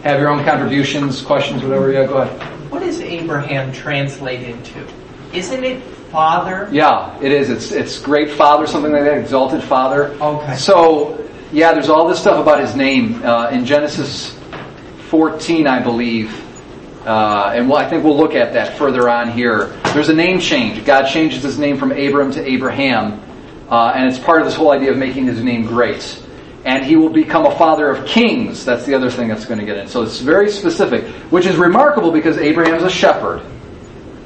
[0.02, 2.70] have your own contributions, questions, whatever, yeah, go ahead.
[2.70, 4.86] What does Abraham translate into?
[5.32, 5.82] Isn't it
[6.14, 6.68] father?
[6.70, 7.50] Yeah, it is.
[7.50, 10.10] It's, it's great father, something like that, exalted father.
[10.20, 10.54] Okay.
[10.54, 14.38] So, yeah, there's all this stuff about his name uh, in Genesis
[15.08, 16.40] 14, I believe.
[17.04, 19.76] Uh, and we'll, I think we'll look at that further on here.
[19.92, 20.84] There's a name change.
[20.84, 23.20] God changes his name from Abram to Abraham,
[23.68, 26.22] uh, and it's part of this whole idea of making his name great.
[26.64, 28.64] And he will become a father of kings.
[28.64, 29.88] That's the other thing that's going to get in.
[29.88, 33.44] So it's very specific, which is remarkable because Abraham's a shepherd.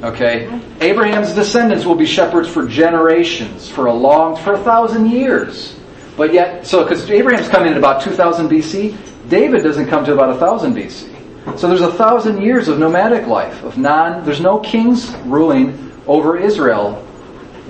[0.03, 0.61] Okay?
[0.81, 5.77] Abraham's descendants will be shepherds for generations, for a long, for a thousand years.
[6.17, 8.97] But yet, so, because Abraham's coming in about 2000 BC,
[9.29, 11.59] David doesn't come to about 1000 BC.
[11.59, 16.37] So there's a thousand years of nomadic life, of non, there's no kings ruling over
[16.37, 17.05] Israel,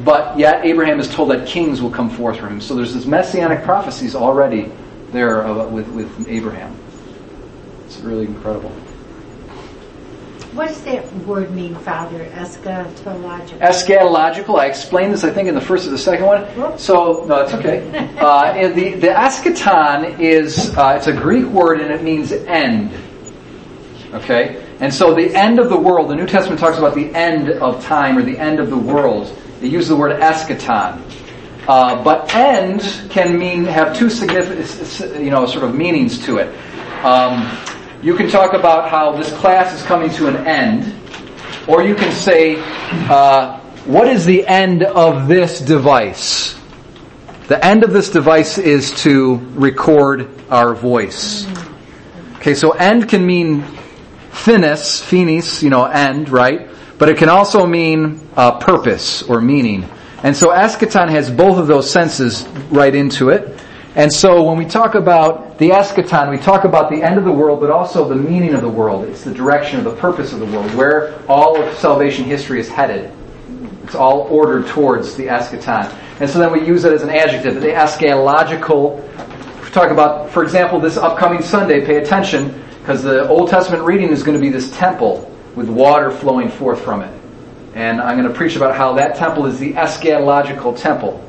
[0.04, 2.60] but yet Abraham is told that kings will come forth from him.
[2.60, 4.70] So there's this messianic prophecies already
[5.12, 6.76] there with, with Abraham.
[7.86, 8.72] It's really incredible.
[10.58, 12.24] What does that word mean, Father?
[12.34, 13.60] Eschatological.
[13.60, 14.58] Eschatological.
[14.58, 16.42] I explained this, I think, in the first or the second one.
[16.56, 16.82] Whoops.
[16.82, 17.88] So no, it's okay.
[18.18, 22.92] Uh, and the the eschaton is uh, it's a Greek word and it means end.
[24.12, 26.10] Okay, and so the end of the world.
[26.10, 29.32] The New Testament talks about the end of time or the end of the world.
[29.60, 31.00] They use the word eschaton.
[31.68, 32.80] Uh, but end
[33.10, 36.48] can mean have two significant, you know, sort of meanings to it.
[37.04, 37.46] Um,
[38.02, 40.94] you can talk about how this class is coming to an end,
[41.66, 42.56] or you can say,
[43.08, 46.56] uh, what is the end of this device?
[47.48, 51.46] The end of this device is to record our voice.
[52.36, 53.64] Okay, so end can mean
[54.30, 56.68] finis, finis, you know, end, right?
[56.98, 59.88] But it can also mean uh, purpose or meaning.
[60.22, 63.60] And so eschaton has both of those senses right into it.
[63.98, 67.32] And so when we talk about the eschaton, we talk about the end of the
[67.32, 69.08] world, but also the meaning of the world.
[69.08, 72.68] It's the direction or the purpose of the world, where all of salvation history is
[72.68, 73.10] headed.
[73.82, 75.92] It's all ordered towards the eschaton.
[76.20, 79.02] And so then we use it as an adjective, the eschatological.
[79.64, 84.10] We talk about, for example, this upcoming Sunday, pay attention, because the Old Testament reading
[84.10, 87.20] is going to be this temple with water flowing forth from it.
[87.74, 91.27] And I'm going to preach about how that temple is the eschatological temple,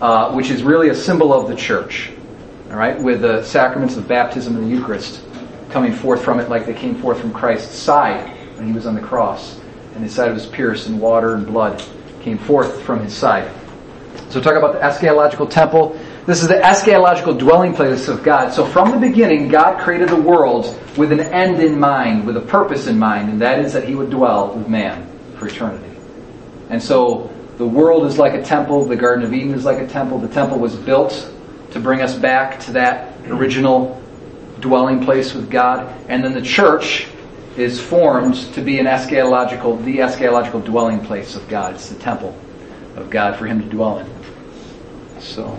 [0.00, 2.10] uh, which is really a symbol of the church.
[2.70, 5.22] All right, with the sacraments of baptism and the Eucharist
[5.70, 8.94] coming forth from it like they came forth from Christ's side when he was on
[8.94, 9.58] the cross.
[9.94, 11.82] And his side was pierced, and water and blood
[12.20, 13.50] came forth from his side.
[14.30, 15.98] So talk about the eschatological temple.
[16.26, 18.52] This is the eschatological dwelling place of God.
[18.52, 22.40] So from the beginning, God created the world with an end in mind, with a
[22.40, 25.96] purpose in mind, and that is that he would dwell with man for eternity.
[26.68, 27.29] And so
[27.60, 30.18] the world is like a temple, the Garden of Eden is like a temple.
[30.18, 31.30] The temple was built
[31.72, 34.02] to bring us back to that original
[34.60, 35.86] dwelling place with God.
[36.08, 37.06] And then the church
[37.58, 41.74] is formed to be an eschatological, the eschatological dwelling place of God.
[41.74, 42.34] It's the temple
[42.96, 44.08] of God for him to dwell in.
[45.20, 45.58] So.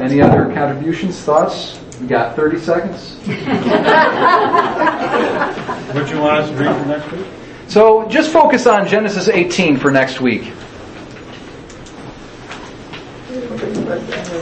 [0.00, 1.78] Any other contributions, thoughts?
[2.00, 3.20] We got 30 seconds.
[5.90, 7.26] What you want us to read for next week?
[7.70, 10.52] So just focus on Genesis 18 for next week.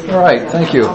[0.09, 0.89] All right, thank you.